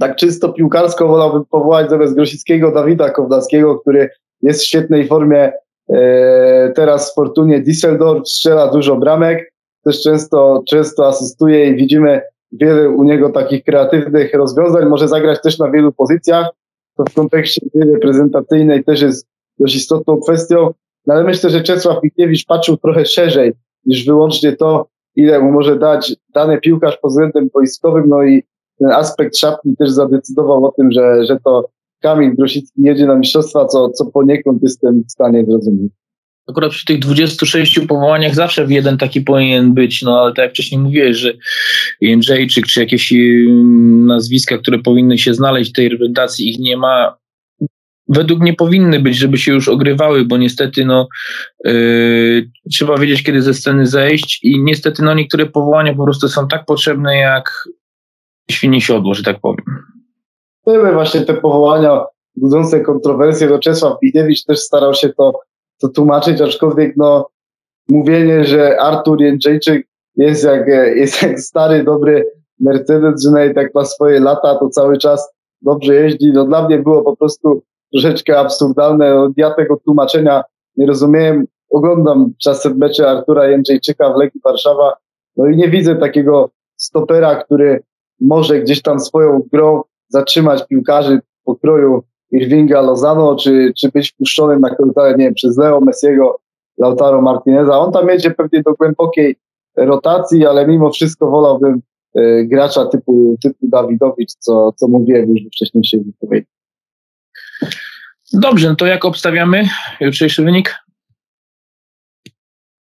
tak 0.00 0.16
czysto 0.16 0.52
piłkarsko 0.52 1.08
wolałbym 1.08 1.44
powołać 1.44 1.90
zamiast 1.90 2.14
Grosickiego 2.14 2.72
Dawida 2.72 3.10
Kownackiego, 3.10 3.78
który 3.78 4.08
jest 4.42 4.60
w 4.60 4.66
świetnej 4.66 5.06
formie 5.06 5.52
e, 5.90 6.72
teraz 6.74 7.12
w 7.12 7.14
Fortunie. 7.14 7.62
Düsseldorf, 7.62 8.20
strzela 8.24 8.70
dużo 8.72 8.96
bramek, 8.96 9.52
też 9.84 10.02
często, 10.02 10.62
często 10.68 11.06
asystuje 11.06 11.68
i 11.68 11.76
widzimy 11.76 12.20
wiele 12.52 12.90
u 12.90 13.04
niego 13.04 13.30
takich 13.30 13.64
kreatywnych 13.64 14.34
rozwiązań, 14.34 14.88
może 14.88 15.08
zagrać 15.08 15.42
też 15.42 15.58
na 15.58 15.70
wielu 15.70 15.92
pozycjach, 15.92 16.48
to 16.96 17.04
w 17.04 17.14
kontekście 17.14 17.60
reprezentacyjnej 17.74 18.84
też 18.84 19.02
jest 19.02 19.26
dość 19.58 19.76
istotną 19.76 20.20
kwestią, 20.20 20.74
no 21.06 21.14
ale 21.14 21.24
myślę, 21.24 21.50
że 21.50 21.60
Czesław 21.60 22.02
Mikiewicz 22.02 22.46
patrzył 22.46 22.76
trochę 22.76 23.04
szerzej 23.04 23.52
niż 23.86 24.06
wyłącznie 24.06 24.56
to, 24.56 24.86
ile 25.16 25.40
mu 25.40 25.52
może 25.52 25.78
dać 25.78 26.16
dany 26.34 26.58
piłkarz 26.60 26.96
pod 26.96 27.10
względem 27.10 27.48
wojskowym, 27.54 28.04
no 28.08 28.22
i 28.22 28.42
ten 28.78 28.90
aspekt 28.90 29.36
szatni 29.36 29.76
też 29.76 29.90
zadecydował 29.90 30.64
o 30.64 30.72
tym, 30.72 30.92
że, 30.92 31.26
że 31.26 31.38
to 31.44 31.70
Kamil 32.00 32.36
Grosicki 32.36 32.82
jedzie 32.82 33.06
na 33.06 33.14
mistrzostwa, 33.14 33.66
co, 33.66 33.90
co 33.90 34.06
poniekąd 34.06 34.62
jestem 34.62 35.02
w 35.08 35.12
stanie 35.12 35.44
zrozumieć. 35.44 35.92
Akurat 36.48 36.70
przy 36.70 36.86
tych 36.86 36.98
26 36.98 37.80
powołaniach 37.80 38.34
zawsze 38.34 38.66
jeden 38.68 38.98
taki 38.98 39.20
powinien 39.20 39.74
być, 39.74 40.02
no 40.02 40.20
ale 40.20 40.32
tak 40.32 40.42
jak 40.42 40.52
wcześniej 40.52 40.80
mówiłeś, 40.80 41.16
że 41.16 41.32
Jędrzejczyk 42.00 42.66
czy 42.66 42.80
jakieś 42.80 43.14
nazwiska, 44.06 44.58
które 44.58 44.78
powinny 44.78 45.18
się 45.18 45.34
znaleźć 45.34 45.70
w 45.70 45.74
tej 45.74 45.88
reprezentacji, 45.88 46.48
ich 46.48 46.58
nie 46.58 46.76
ma. 46.76 47.16
Według 48.08 48.40
mnie 48.40 48.54
powinny 48.54 49.00
być, 49.00 49.16
żeby 49.16 49.38
się 49.38 49.52
już 49.52 49.68
ogrywały, 49.68 50.24
bo 50.24 50.36
niestety 50.36 50.84
no, 50.84 51.08
yy, 51.64 52.50
trzeba 52.72 52.98
wiedzieć, 52.98 53.22
kiedy 53.22 53.42
ze 53.42 53.54
sceny 53.54 53.86
zejść 53.86 54.40
i 54.44 54.62
niestety 54.62 55.02
no, 55.02 55.14
niektóre 55.14 55.46
powołania 55.46 55.94
po 55.94 56.04
prostu 56.04 56.28
są 56.28 56.48
tak 56.48 56.64
potrzebne 56.64 57.16
jak 57.16 57.68
świni 58.50 58.80
siodło, 58.80 59.14
że 59.14 59.22
tak 59.22 59.40
powiem. 59.40 59.64
Były 60.66 60.92
właśnie 60.92 61.20
te 61.20 61.34
powołania 61.34 62.04
budzące 62.36 62.80
kontrowersje. 62.80 63.48
No 63.48 63.58
Czesław 63.58 64.00
Bidewicz 64.00 64.44
też 64.44 64.58
starał 64.58 64.94
się 64.94 65.08
to, 65.08 65.40
to 65.80 65.88
tłumaczyć, 65.88 66.40
aczkolwiek 66.40 66.96
no, 66.96 67.28
mówienie, 67.88 68.44
że 68.44 68.80
Artur 68.80 69.20
Jędrzejczyk 69.20 69.86
jest 70.16 70.44
jak, 70.44 70.66
jest 70.96 71.22
jak 71.22 71.40
stary, 71.40 71.84
dobry 71.84 72.30
Mercedes, 72.60 73.22
że 73.22 73.30
nawet 73.30 73.56
jak 73.56 73.74
ma 73.74 73.84
swoje 73.84 74.20
lata, 74.20 74.54
to 74.54 74.68
cały 74.68 74.98
czas 74.98 75.32
dobrze 75.62 75.94
jeździ. 75.94 76.32
No 76.32 76.44
dla 76.44 76.66
mnie 76.66 76.78
było 76.78 77.02
po 77.02 77.16
prostu 77.16 77.62
troszeczkę 77.92 78.38
absurdalne. 78.38 79.14
No, 79.14 79.30
ja 79.36 79.50
tego 79.50 79.76
tłumaczenia 79.76 80.42
nie 80.76 80.86
rozumiem. 80.86 81.46
Oglądam 81.70 82.32
czasem 82.42 82.78
mecze 82.78 83.10
Artura 83.10 83.46
Jędrzejczyka 83.46 84.12
w 84.12 84.16
Legii 84.16 84.40
Warszawa, 84.44 84.96
no 85.36 85.46
i 85.46 85.56
nie 85.56 85.68
widzę 85.68 85.96
takiego 85.96 86.50
stopera, 86.76 87.36
który 87.36 87.82
może 88.20 88.60
gdzieś 88.60 88.82
tam 88.82 89.00
swoją 89.00 89.42
grą 89.52 89.82
zatrzymać 90.08 90.66
piłkarzy 90.66 91.20
pokroju 91.44 92.02
Irvinga 92.30 92.80
Lozano, 92.80 93.36
czy, 93.36 93.72
czy 93.78 93.88
być 93.88 94.10
wpuszczonym 94.10 94.60
na 94.60 94.74
korytarz, 94.74 95.16
nie 95.18 95.24
wiem, 95.24 95.34
przez 95.34 95.58
Leo 95.58 95.80
Messiego, 95.80 96.40
Lautaro 96.78 97.22
Martineza. 97.22 97.78
On 97.78 97.92
tam 97.92 98.08
jedzie 98.08 98.30
pewnie 98.30 98.62
do 98.62 98.74
głębokiej 98.74 99.36
rotacji, 99.76 100.46
ale 100.46 100.66
mimo 100.66 100.90
wszystko 100.90 101.30
wolałbym 101.30 101.82
y, 102.18 102.46
gracza 102.50 102.86
typu, 102.86 103.36
typu 103.42 103.56
Dawidowicz, 103.62 104.32
co, 104.38 104.72
co 104.72 104.88
mówiłem 104.88 105.30
już 105.30 105.40
wcześniej 105.46 105.84
się 105.84 105.98
wypowiedzi. 105.98 106.46
Dobrze, 108.32 108.68
no 108.68 108.76
to 108.76 108.86
jak 108.86 109.04
obstawiamy 109.04 109.64
jutrzejszy 110.00 110.44
wynik? 110.44 110.74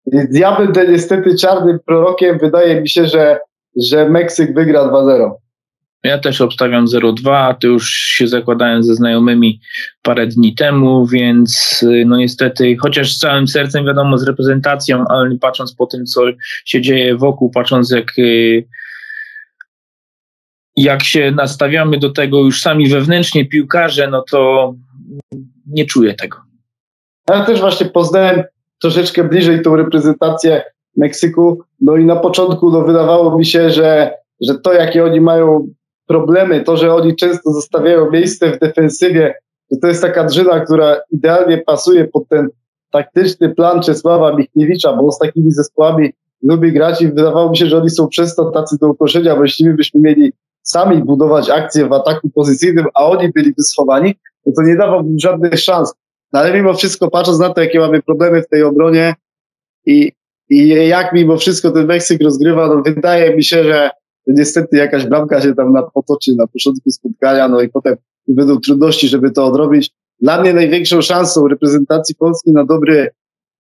Diabeł 0.07 0.73
ten 0.73 0.93
niestety 0.93 1.37
czarnym 1.37 1.79
prorokiem. 1.87 2.39
Wydaje 2.39 2.81
mi 2.81 2.89
się, 2.89 3.07
że, 3.07 3.41
że 3.77 4.09
Meksyk 4.09 4.55
wygra 4.55 4.89
2-0. 4.89 5.31
Ja 6.05 6.19
też 6.19 6.41
obstawiam 6.41 6.87
0-2, 6.87 7.55
to 7.61 7.67
już 7.67 7.91
się 7.91 8.29
zakładałem 8.29 8.83
ze 8.83 8.95
znajomymi 8.95 9.61
parę 10.03 10.27
dni 10.27 10.55
temu, 10.55 11.07
więc 11.07 11.81
y, 11.83 12.05
no 12.07 12.17
niestety, 12.17 12.77
chociaż 12.81 13.17
z 13.17 13.19
całym 13.19 13.49
sercem 13.49 13.87
wiadomo 13.87 14.19
z 14.19 14.27
reprezentacją, 14.27 15.05
ale 15.09 15.39
patrząc 15.39 15.75
po 15.75 15.87
tym, 15.87 16.05
co 16.05 16.21
się 16.65 16.81
dzieje 16.81 17.17
wokół, 17.17 17.51
patrząc 17.51 17.91
jak 17.91 18.19
y, 18.19 18.67
jak 20.77 21.03
się 21.03 21.31
nastawiamy 21.31 21.99
do 21.99 22.11
tego 22.11 22.39
już 22.39 22.61
sami 22.61 22.89
wewnętrznie 22.89 23.49
piłkarze, 23.49 24.09
no 24.09 24.25
to 24.31 24.75
nie 25.67 25.87
czuję 25.87 26.15
tego. 26.15 26.37
Ja 27.31 27.45
też 27.45 27.61
właśnie 27.61 27.87
poznałem 27.87 28.43
troszeczkę 28.79 29.25
bliżej 29.25 29.63
tą 29.63 29.77
reprezentację 29.77 30.63
Meksyku, 30.97 31.63
no 31.81 31.97
i 31.97 32.05
na 32.05 32.17
początku 32.17 32.71
no, 32.71 32.83
wydawało 32.83 33.39
mi 33.39 33.47
się, 33.47 33.71
że, 33.71 34.15
że 34.41 34.59
to 34.59 34.73
jakie 34.73 35.05
oni 35.05 35.21
mają 35.21 35.69
problemy, 36.07 36.65
to, 36.65 36.77
że 36.77 36.95
oni 36.95 37.17
często 37.17 37.53
zostawiają 37.53 38.11
miejsce 38.11 38.53
w 38.53 38.59
defensywie, 38.59 39.35
że 39.71 39.79
to 39.79 39.89
jest 39.89 40.03
taka 40.03 40.25
drzyna, 40.25 40.61
która 40.61 40.97
idealnie 41.11 41.59
pasuje 41.59 42.05
pod 42.05 42.29
ten 42.29 42.49
taktyczny 42.91 43.55
plan 43.55 43.83
Czesława 43.83 44.37
Michniewicza, 44.37 44.93
bo 44.93 45.13
z 45.13 45.19
takimi 45.19 45.53
zespołami 45.53 46.13
lubi 46.43 46.73
grać 46.73 47.03
i 47.03 47.09
wydawało 47.09 47.51
mi 47.51 47.57
się, 47.57 47.67
że 47.67 47.79
oni 47.79 47.91
są 47.91 48.09
przez 48.09 48.35
to 48.35 48.51
tacy 48.51 48.77
do 48.81 48.89
ukoszenia. 48.89 49.37
Właściwie 49.37 49.75
byśmy 49.75 50.01
mieli 50.01 50.33
sami 50.63 51.05
budować 51.05 51.51
akcje 51.51 51.89
w 51.89 51.93
ataku 51.93 52.31
pozycyjnym, 52.31 52.87
a 52.95 53.07
oni 53.07 53.29
byliby 53.29 53.63
schowani, 53.63 54.15
no 54.47 54.53
to 54.57 54.63
nie 54.63 54.77
dawał 54.77 55.07
im 55.07 55.19
żadnych 55.19 55.61
szans. 55.61 55.95
No 56.33 56.41
ale 56.41 56.55
mimo 56.55 56.75
wszystko, 56.75 57.11
patrząc 57.11 57.39
na 57.39 57.55
to, 57.55 57.61
jakie 57.61 57.81
mamy 57.81 58.03
problemy 58.03 58.43
w 58.43 58.49
tej 58.49 58.63
obronie 58.63 59.15
i, 59.87 60.13
i 60.51 60.69
jak 60.69 61.13
mimo 61.13 61.37
wszystko 61.37 61.71
ten 61.71 61.87
Meksyk 61.87 62.23
rozgrywa, 62.23 62.69
no 62.69 62.83
wydaje 62.83 63.37
mi 63.37 63.45
się, 63.45 63.65
że 63.65 63.91
niestety 64.27 64.77
jakaś 64.77 65.07
bramka 65.07 65.41
się 65.41 65.55
tam 65.55 65.75
potoczy 65.95 66.35
na 66.35 66.47
początku 66.47 66.91
spotkania, 66.91 67.49
no 67.49 67.61
i 67.61 67.69
potem 67.69 67.97
będą 68.29 68.61
trudności, 68.61 69.09
żeby 69.09 69.31
to 69.31 69.47
odrobić. 69.47 69.91
Dla 70.21 70.41
mnie 70.41 70.55
największą 70.55 71.03
szansą 71.03 71.49
reprezentacji 71.49 72.15
Polski 72.15 72.53
na 72.53 72.65
dobry 72.65 73.09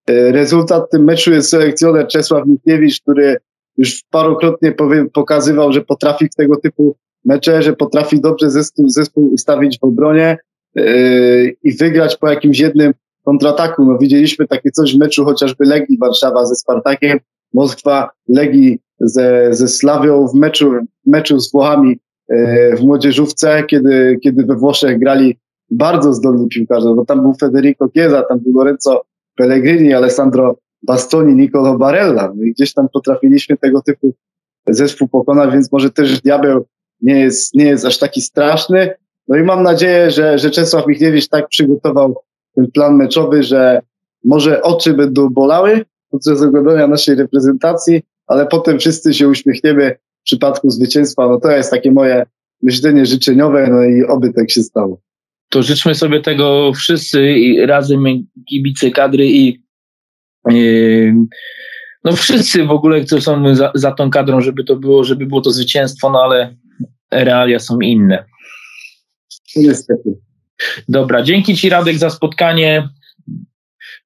e, 0.07 0.33
rezultat 0.33 0.87
w 0.87 0.89
tym 0.91 1.05
meczu 1.05 1.33
jest 1.33 1.51
selekcjoner 1.51 2.07
Czesław 2.07 2.47
Michniewicz, 2.47 3.01
który 3.01 3.37
już 3.77 4.03
parokrotnie 4.11 4.75
pokazywał, 5.13 5.73
że 5.73 5.81
potrafi 5.81 6.29
w 6.29 6.35
tego 6.35 6.57
typu 6.57 6.97
mecze, 7.25 7.63
że 7.63 7.73
potrafi 7.73 8.21
dobrze 8.21 8.51
zespół, 8.51 8.89
zespół 8.89 9.33
ustawić 9.33 9.79
w 9.79 9.85
obronie 9.85 10.39
yy, 10.75 11.57
i 11.63 11.77
wygrać 11.77 12.17
po 12.17 12.29
jakimś 12.29 12.59
jednym 12.59 12.93
kontrataku. 13.25 13.85
No 13.85 13.99
widzieliśmy 13.99 14.47
takie 14.47 14.71
coś 14.71 14.97
w 14.97 14.99
meczu 14.99 15.25
chociażby 15.25 15.65
Legii 15.65 15.99
Warszawa 15.99 16.47
ze 16.47 16.55
Spartakiem, 16.55 17.19
Moskwa 17.55 18.11
Legii 18.29 18.79
ze, 19.01 19.49
ze 19.51 19.69
Slawią 19.69 20.27
w 20.27 20.35
meczu, 20.35 20.73
meczu 21.07 21.41
z 21.41 21.53
Włochami 21.53 21.99
yy, 22.29 22.77
w 22.77 22.81
młodzieżówce, 22.81 23.65
kiedy, 23.65 24.19
kiedy 24.23 24.45
we 24.45 24.57
Włoszech 24.57 24.99
grali 24.99 25.39
bardzo 25.71 26.13
zdolni 26.13 26.49
piłkarze, 26.49 26.95
bo 26.97 27.05
tam 27.05 27.23
był 27.23 27.35
Federico 27.41 27.89
Chiesa, 27.89 28.23
tam 28.23 28.39
był 28.39 28.53
Lorenzo 28.53 29.03
Pellegrini, 29.37 29.95
Alessandro 29.95 30.57
Bastoni, 30.83 31.35
Nicolo 31.35 31.79
Barella. 31.79 32.33
No 32.37 32.45
i 32.45 32.53
gdzieś 32.53 32.73
tam 32.73 32.89
potrafiliśmy 32.93 33.57
tego 33.57 33.83
typu 33.83 34.15
zespół 34.69 35.09
pokonać, 35.09 35.53
więc 35.53 35.73
może 35.73 35.91
też 35.91 36.21
diabeł 36.21 36.67
nie 37.01 37.21
jest, 37.21 37.55
nie 37.55 37.65
jest 37.65 37.85
aż 37.85 37.99
taki 37.99 38.23
straszny. 38.23 38.95
No 39.29 39.37
i 39.37 39.43
mam 39.43 39.63
nadzieję, 39.63 40.11
że, 40.11 40.39
że 40.39 40.51
Czesław 40.51 40.87
Michniewicz 40.87 41.29
tak 41.29 41.49
przygotował 41.49 42.17
ten 42.61 42.71
plan 42.71 42.97
meczowy, 42.97 43.43
że 43.43 43.83
może 44.25 44.63
oczy 44.63 44.95
będą 44.95 45.29
bolały 45.29 45.85
podczas 46.11 46.43
oglądania 46.43 46.87
naszej 46.87 47.15
reprezentacji, 47.15 48.03
ale 48.27 48.47
potem 48.47 48.79
wszyscy 48.79 49.15
się 49.15 49.29
uśmiechniemy 49.29 49.97
w 50.21 50.25
przypadku 50.25 50.71
zwycięstwa. 50.71 51.29
No 51.29 51.41
to 51.41 51.51
jest 51.51 51.71
takie 51.71 51.93
moje 51.93 52.27
myślenie 52.63 53.07
życzeniowe, 53.07 53.69
no 53.71 53.85
i 53.85 54.05
oby 54.05 54.33
tak 54.33 54.51
się 54.51 54.63
stało. 54.63 55.01
To 55.51 55.63
życzmy 55.63 55.95
sobie 55.95 56.21
tego 56.21 56.73
wszyscy 56.73 57.33
i 57.33 57.67
razem 57.67 58.05
kibice 58.49 58.91
kadry 58.91 59.27
i 59.27 59.63
yy, 60.49 61.15
no 62.05 62.13
wszyscy 62.13 62.65
w 62.65 62.71
ogóle, 62.71 63.01
którzy 63.01 63.23
są 63.23 63.55
za, 63.55 63.73
za 63.75 63.93
tą 63.93 64.11
kadrą, 64.11 64.41
żeby 64.41 64.65
to 64.65 64.77
było, 64.77 65.05
żeby 65.05 65.27
było 65.27 65.41
to 65.41 65.51
zwycięstwo, 65.51 66.11
no 66.11 66.23
ale 66.23 66.57
realia 67.11 67.59
są 67.59 67.81
inne. 67.81 68.25
Niestety. 69.57 70.30
Dobra, 70.89 71.23
dzięki 71.23 71.57
Ci 71.57 71.69
Radek 71.69 71.99
za 71.99 72.11
spotkanie. 72.11 72.89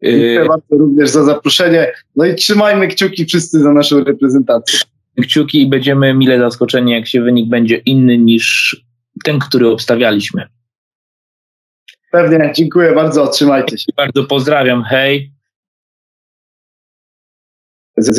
Dziękuję 0.03 0.43
y, 0.43 0.49
bardzo 0.49 0.77
również 0.77 1.11
za 1.11 1.25
zaproszenie. 1.25 1.93
No 2.17 2.25
i 2.25 2.35
trzymajmy 2.35 2.88
kciuki 2.88 3.25
wszyscy 3.25 3.61
za 3.61 3.73
naszą 3.73 4.05
reprezentację. 4.05 4.79
Kciuki 5.23 5.62
i 5.62 5.67
będziemy 5.67 6.14
mile 6.14 6.38
zaskoczeni, 6.38 6.93
jak 6.93 7.07
się 7.07 7.23
wynik 7.23 7.49
będzie 7.49 7.77
inny 7.77 8.19
niż 8.19 8.77
ten, 9.25 9.38
który 9.38 9.69
obstawialiśmy. 9.69 10.47
Pewnie, 12.11 12.53
dziękuję 12.57 12.93
bardzo, 12.95 13.27
trzymajcie 13.27 13.79
się. 13.79 13.93
Bardzo 13.97 14.25
pozdrawiam, 14.25 14.83
hej. 14.83 15.34